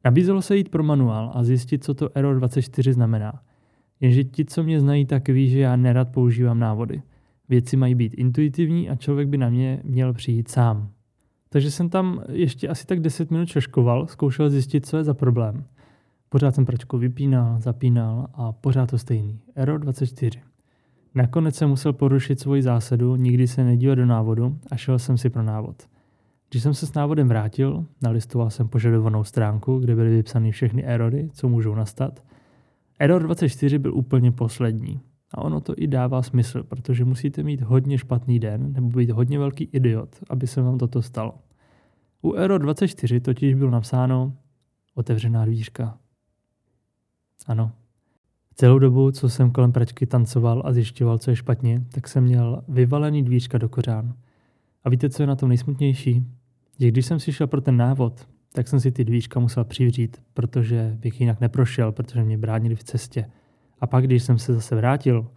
Nabízelo 0.05 0.41
se 0.41 0.57
jít 0.57 0.69
pro 0.69 0.83
manuál 0.83 1.31
a 1.33 1.43
zjistit, 1.43 1.83
co 1.83 1.93
to 1.93 2.09
error 2.17 2.37
24 2.37 2.93
znamená. 2.93 3.43
Jenže 3.99 4.23
ti, 4.23 4.45
co 4.45 4.63
mě 4.63 4.79
znají, 4.79 5.05
tak 5.05 5.29
ví, 5.29 5.49
že 5.49 5.59
já 5.59 5.75
nerad 5.75 6.09
používám 6.09 6.59
návody. 6.59 7.01
Věci 7.49 7.77
mají 7.77 7.95
být 7.95 8.13
intuitivní 8.13 8.89
a 8.89 8.95
člověk 8.95 9.27
by 9.27 9.37
na 9.37 9.49
mě 9.49 9.81
měl 9.83 10.13
přijít 10.13 10.47
sám. 10.47 10.89
Takže 11.49 11.71
jsem 11.71 11.89
tam 11.89 12.23
ještě 12.31 12.67
asi 12.67 12.85
tak 12.85 12.99
10 12.99 13.31
minut 13.31 13.45
češkoval, 13.45 14.07
zkoušel 14.07 14.49
zjistit, 14.49 14.85
co 14.85 14.97
je 14.97 15.03
za 15.03 15.13
problém. 15.13 15.63
Pořád 16.29 16.55
jsem 16.55 16.65
pračku 16.65 16.97
vypínal, 16.97 17.59
zapínal 17.59 18.27
a 18.33 18.51
pořád 18.51 18.91
to 18.91 18.97
stejný. 18.97 19.39
Error 19.55 19.79
24. 19.79 20.39
Nakonec 21.15 21.55
jsem 21.55 21.69
musel 21.69 21.93
porušit 21.93 22.39
svoji 22.39 22.61
zásadu, 22.61 23.15
nikdy 23.15 23.47
se 23.47 23.63
nedívat 23.63 23.97
do 23.97 24.05
návodu 24.05 24.57
a 24.71 24.75
šel 24.75 24.99
jsem 24.99 25.17
si 25.17 25.29
pro 25.29 25.43
návod. 25.43 25.83
Když 26.49 26.63
jsem 26.63 26.73
se 26.73 26.87
s 26.87 26.93
návodem 26.93 27.27
vrátil, 27.27 27.85
nalistoval 28.01 28.49
jsem 28.49 28.67
požadovanou 28.67 29.23
stránku, 29.23 29.79
kde 29.79 29.95
byly 29.95 30.09
vypsány 30.09 30.51
všechny 30.51 30.85
erory, 30.85 31.29
co 31.33 31.49
můžou 31.49 31.75
nastat. 31.75 32.23
Error 32.99 33.23
24 33.23 33.79
byl 33.79 33.95
úplně 33.95 34.31
poslední. 34.31 34.99
A 35.31 35.41
ono 35.41 35.61
to 35.61 35.73
i 35.77 35.87
dává 35.87 36.21
smysl, 36.21 36.63
protože 36.63 37.05
musíte 37.05 37.43
mít 37.43 37.61
hodně 37.61 37.97
špatný 37.97 38.39
den 38.39 38.73
nebo 38.73 38.89
být 38.89 39.09
hodně 39.09 39.39
velký 39.39 39.63
idiot, 39.63 40.15
aby 40.29 40.47
se 40.47 40.61
vám 40.61 40.77
toto 40.77 41.01
stalo. 41.01 41.33
U 42.21 42.33
Error 42.33 42.61
24 42.61 43.19
totiž 43.19 43.53
bylo 43.53 43.71
napsáno 43.71 44.33
otevřená 44.95 45.45
dvířka. 45.45 45.97
Ano. 47.47 47.71
Celou 48.55 48.79
dobu, 48.79 49.11
co 49.11 49.29
jsem 49.29 49.51
kolem 49.51 49.71
pračky 49.71 50.07
tancoval 50.07 50.61
a 50.65 50.73
zjišťoval, 50.73 51.17
co 51.17 51.29
je 51.31 51.35
špatně, 51.35 51.85
tak 51.91 52.07
jsem 52.07 52.23
měl 52.23 52.63
vyvalený 52.67 53.23
dvířka 53.23 53.57
do 53.57 53.69
kořán. 53.69 54.13
A 54.83 54.89
víte, 54.89 55.09
co 55.09 55.23
je 55.23 55.27
na 55.27 55.35
tom 55.35 55.49
nejsmutnější? 55.49 56.25
Že 56.79 56.87
když 56.87 57.05
jsem 57.05 57.19
si 57.19 57.33
šel 57.33 57.47
pro 57.47 57.61
ten 57.61 57.77
návod, 57.77 58.27
tak 58.51 58.67
jsem 58.67 58.79
si 58.79 58.91
ty 58.91 59.05
dvířka 59.05 59.39
musel 59.39 59.63
přivřít, 59.63 60.21
protože 60.33 60.97
bych 60.99 61.21
jinak 61.21 61.41
neprošel, 61.41 61.91
protože 61.91 62.23
mě 62.23 62.37
bránili 62.37 62.75
v 62.75 62.83
cestě. 62.83 63.31
A 63.81 63.87
pak, 63.87 64.03
když 64.03 64.23
jsem 64.23 64.37
se 64.37 64.53
zase 64.53 64.75
vrátil 64.75 65.27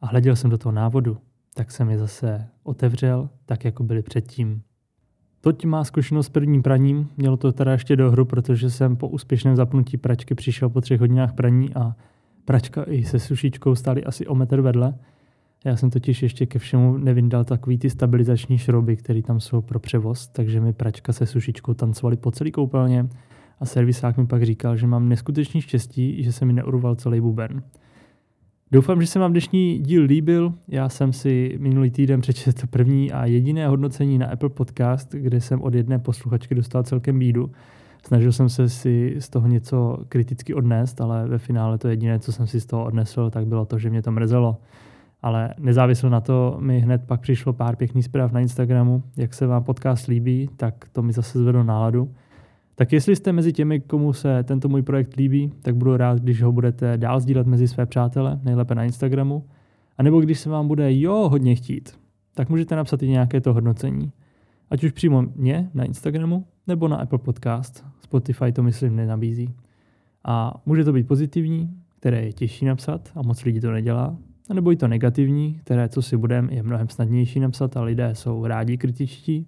a 0.00 0.06
hleděl 0.06 0.36
jsem 0.36 0.50
do 0.50 0.58
toho 0.58 0.72
návodu, 0.72 1.18
tak 1.54 1.70
jsem 1.70 1.90
je 1.90 1.98
zase 1.98 2.46
otevřel, 2.62 3.28
tak 3.46 3.64
jako 3.64 3.82
byly 3.82 4.02
předtím. 4.02 4.62
Toť 5.40 5.64
má 5.64 5.84
zkušenost 5.84 6.26
s 6.26 6.30
prvním 6.30 6.62
praním, 6.62 7.08
mělo 7.16 7.36
to 7.36 7.52
teda 7.52 7.72
ještě 7.72 7.96
do 7.96 8.10
hru, 8.10 8.24
protože 8.24 8.70
jsem 8.70 8.96
po 8.96 9.08
úspěšném 9.08 9.56
zapnutí 9.56 9.96
pračky 9.96 10.34
přišel 10.34 10.68
po 10.68 10.80
třech 10.80 11.00
hodinách 11.00 11.32
praní 11.32 11.74
a 11.74 11.96
pračka 12.44 12.82
i 12.82 13.04
se 13.04 13.18
sušičkou 13.18 13.74
stály 13.74 14.04
asi 14.04 14.26
o 14.26 14.34
metr 14.34 14.60
vedle. 14.60 14.94
Já 15.64 15.76
jsem 15.76 15.90
totiž 15.90 16.22
ještě 16.22 16.46
ke 16.46 16.58
všemu 16.58 16.96
nevyndal 16.96 17.44
takový 17.44 17.78
ty 17.78 17.90
stabilizační 17.90 18.58
šrouby, 18.58 18.96
které 18.96 19.22
tam 19.22 19.40
jsou 19.40 19.60
pro 19.60 19.80
převoz, 19.80 20.28
takže 20.28 20.60
mi 20.60 20.72
pračka 20.72 21.12
se 21.12 21.26
sušičkou 21.26 21.74
tancovali 21.74 22.16
po 22.16 22.30
celý 22.30 22.52
koupelně 22.52 23.08
a 23.60 23.66
servisák 23.66 24.16
mi 24.16 24.26
pak 24.26 24.42
říkal, 24.42 24.76
že 24.76 24.86
mám 24.86 25.08
neskutečný 25.08 25.60
štěstí, 25.60 26.22
že 26.22 26.32
se 26.32 26.44
mi 26.44 26.52
neurval 26.52 26.94
celý 26.94 27.20
buben. 27.20 27.62
Doufám, 28.72 29.00
že 29.00 29.06
se 29.06 29.18
vám 29.18 29.30
dnešní 29.30 29.78
díl 29.78 30.02
líbil. 30.02 30.54
Já 30.68 30.88
jsem 30.88 31.12
si 31.12 31.56
minulý 31.60 31.90
týden 31.90 32.20
přečetl 32.20 32.66
první 32.66 33.12
a 33.12 33.26
jediné 33.26 33.68
hodnocení 33.68 34.18
na 34.18 34.26
Apple 34.26 34.48
Podcast, 34.48 35.14
kde 35.14 35.40
jsem 35.40 35.62
od 35.62 35.74
jedné 35.74 35.98
posluchačky 35.98 36.54
dostal 36.54 36.82
celkem 36.82 37.18
bídu. 37.18 37.50
Snažil 38.06 38.32
jsem 38.32 38.48
se 38.48 38.68
si 38.68 39.16
z 39.18 39.28
toho 39.28 39.48
něco 39.48 39.98
kriticky 40.08 40.54
odnést, 40.54 41.00
ale 41.00 41.28
ve 41.28 41.38
finále 41.38 41.78
to 41.78 41.88
jediné, 41.88 42.18
co 42.18 42.32
jsem 42.32 42.46
si 42.46 42.60
z 42.60 42.66
toho 42.66 42.84
odnesl, 42.84 43.30
tak 43.30 43.46
bylo 43.46 43.64
to, 43.64 43.78
že 43.78 43.90
mě 43.90 44.02
to 44.02 44.12
mrzelo. 44.12 44.56
Ale 45.22 45.54
nezávisle 45.58 46.10
na 46.10 46.20
to 46.20 46.56
mi 46.60 46.80
hned 46.80 47.02
pak 47.06 47.20
přišlo 47.20 47.52
pár 47.52 47.76
pěkných 47.76 48.04
zpráv 48.04 48.32
na 48.32 48.40
Instagramu. 48.40 49.02
Jak 49.16 49.34
se 49.34 49.46
vám 49.46 49.64
podcast 49.64 50.06
líbí, 50.06 50.48
tak 50.56 50.88
to 50.92 51.02
mi 51.02 51.12
zase 51.12 51.38
zvedlo 51.38 51.64
náladu. 51.64 52.10
Tak 52.78 52.92
jestli 52.92 53.16
jste 53.16 53.32
mezi 53.32 53.52
těmi, 53.52 53.80
komu 53.80 54.12
se 54.12 54.42
tento 54.42 54.68
můj 54.68 54.82
projekt 54.82 55.16
líbí, 55.16 55.52
tak 55.62 55.76
budu 55.76 55.96
rád, 55.96 56.18
když 56.18 56.42
ho 56.42 56.52
budete 56.52 56.96
dál 56.96 57.20
sdílet 57.20 57.46
mezi 57.46 57.68
své 57.68 57.86
přátele, 57.86 58.40
nejlépe 58.42 58.74
na 58.74 58.84
Instagramu. 58.84 59.44
A 59.96 60.02
nebo 60.02 60.20
když 60.20 60.40
se 60.40 60.50
vám 60.50 60.68
bude 60.68 60.98
jo 60.98 61.28
hodně 61.28 61.54
chtít, 61.54 61.98
tak 62.34 62.48
můžete 62.48 62.76
napsat 62.76 63.02
i 63.02 63.08
nějaké 63.08 63.40
to 63.40 63.54
hodnocení. 63.54 64.12
Ať 64.70 64.84
už 64.84 64.92
přímo 64.92 65.22
mě 65.36 65.70
na 65.74 65.84
Instagramu, 65.84 66.46
nebo 66.66 66.88
na 66.88 66.96
Apple 66.96 67.18
Podcast. 67.18 67.84
Spotify 68.00 68.52
to 68.52 68.62
myslím 68.62 68.96
nenabízí. 68.96 69.54
A 70.24 70.62
může 70.66 70.84
to 70.84 70.92
být 70.92 71.08
pozitivní, 71.08 71.70
které 72.00 72.24
je 72.24 72.32
těžší 72.32 72.64
napsat 72.64 73.10
a 73.14 73.22
moc 73.22 73.44
lidí 73.44 73.60
to 73.60 73.70
nedělá, 73.70 74.16
a 74.50 74.54
nebo 74.54 74.72
i 74.72 74.76
to 74.76 74.88
negativní, 74.88 75.54
které, 75.54 75.88
co 75.88 76.02
si 76.02 76.16
budeme, 76.16 76.54
je 76.54 76.62
mnohem 76.62 76.88
snadnější 76.88 77.40
napsat 77.40 77.76
a 77.76 77.82
lidé 77.82 78.14
jsou 78.14 78.46
rádi 78.46 78.78
kritičtí, 78.78 79.46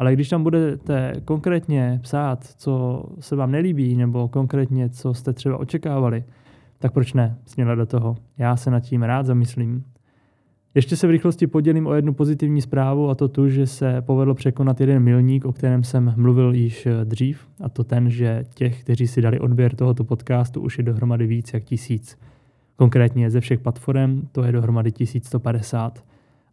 ale 0.00 0.12
když 0.12 0.28
tam 0.28 0.42
budete 0.42 1.12
konkrétně 1.24 2.00
psát, 2.02 2.44
co 2.44 3.04
se 3.20 3.36
vám 3.36 3.50
nelíbí, 3.50 3.96
nebo 3.96 4.28
konkrétně, 4.28 4.88
co 4.88 5.14
jste 5.14 5.32
třeba 5.32 5.58
očekávali, 5.58 6.24
tak 6.78 6.92
proč 6.92 7.12
ne? 7.12 7.36
Směle 7.46 7.76
do 7.76 7.86
toho. 7.86 8.16
Já 8.38 8.56
se 8.56 8.70
nad 8.70 8.80
tím 8.80 9.02
rád 9.02 9.26
zamyslím. 9.26 9.84
Ještě 10.74 10.96
se 10.96 11.06
v 11.06 11.10
rychlosti 11.10 11.46
podělím 11.46 11.86
o 11.86 11.94
jednu 11.94 12.14
pozitivní 12.14 12.62
zprávu 12.62 13.10
a 13.10 13.14
to 13.14 13.28
tu, 13.28 13.48
že 13.48 13.66
se 13.66 14.02
povedlo 14.02 14.34
překonat 14.34 14.80
jeden 14.80 15.02
milník, 15.02 15.44
o 15.44 15.52
kterém 15.52 15.84
jsem 15.84 16.14
mluvil 16.16 16.54
již 16.54 16.88
dřív, 17.04 17.46
a 17.60 17.68
to 17.68 17.84
ten, 17.84 18.10
že 18.10 18.44
těch, 18.54 18.80
kteří 18.80 19.06
si 19.06 19.22
dali 19.22 19.40
odběr 19.40 19.76
tohoto 19.76 20.04
podcastu, 20.04 20.60
už 20.60 20.78
je 20.78 20.84
dohromady 20.84 21.26
víc 21.26 21.52
jak 21.52 21.64
tisíc. 21.64 22.18
Konkrétně 22.76 23.30
ze 23.30 23.40
všech 23.40 23.60
platform 23.60 24.22
to 24.32 24.44
je 24.44 24.52
dohromady 24.52 24.92
1150 24.92 26.04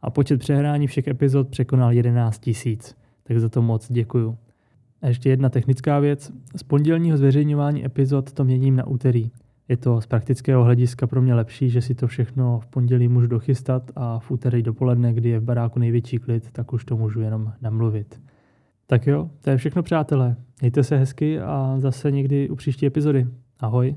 a 0.02 0.10
počet 0.10 0.40
přehrání 0.40 0.88
všech 0.88 1.08
epizod 1.08 1.48
překonal 1.48 1.92
11 1.92 2.40
tisíc 2.40 2.96
tak 3.28 3.40
za 3.40 3.50
to 3.50 3.62
moc 3.62 3.92
děkuju. 3.92 4.38
A 5.02 5.08
ještě 5.08 5.30
jedna 5.30 5.50
technická 5.50 6.00
věc. 6.00 6.32
Z 6.56 6.64
pondělního 6.64 7.18
zveřejňování 7.18 7.86
epizod 7.86 8.34
to 8.34 8.44
měním 8.44 8.76
na 8.76 8.88
úterý. 8.88 9.32
Je 9.70 9.78
to 9.78 10.02
z 10.02 10.08
praktického 10.08 10.64
hlediska 10.64 11.08
pro 11.08 11.22
mě 11.22 11.34
lepší, 11.34 11.70
že 11.70 11.82
si 11.82 11.96
to 11.96 12.08
všechno 12.08 12.60
v 12.60 12.68
pondělí 12.68 13.08
můžu 13.08 13.28
dochystat 13.28 13.92
a 13.96 14.20
v 14.20 14.32
úterý 14.32 14.64
dopoledne, 14.64 15.14
kdy 15.14 15.30
je 15.30 15.40
v 15.40 15.44
baráku 15.44 15.80
největší 15.80 16.18
klid, 16.18 16.52
tak 16.52 16.74
už 16.74 16.86
to 16.86 16.98
můžu 16.98 17.22
jenom 17.22 17.54
namluvit. 17.62 18.22
Tak 18.88 19.08
jo, 19.08 19.30
to 19.42 19.50
je 19.50 19.58
všechno 19.58 19.84
přátelé. 19.84 20.36
Mějte 20.62 20.84
se 20.84 20.98
hezky 20.98 21.40
a 21.40 21.76
zase 21.80 22.12
někdy 22.12 22.50
u 22.50 22.56
příští 22.56 22.86
epizody. 22.86 23.28
Ahoj. 23.60 23.96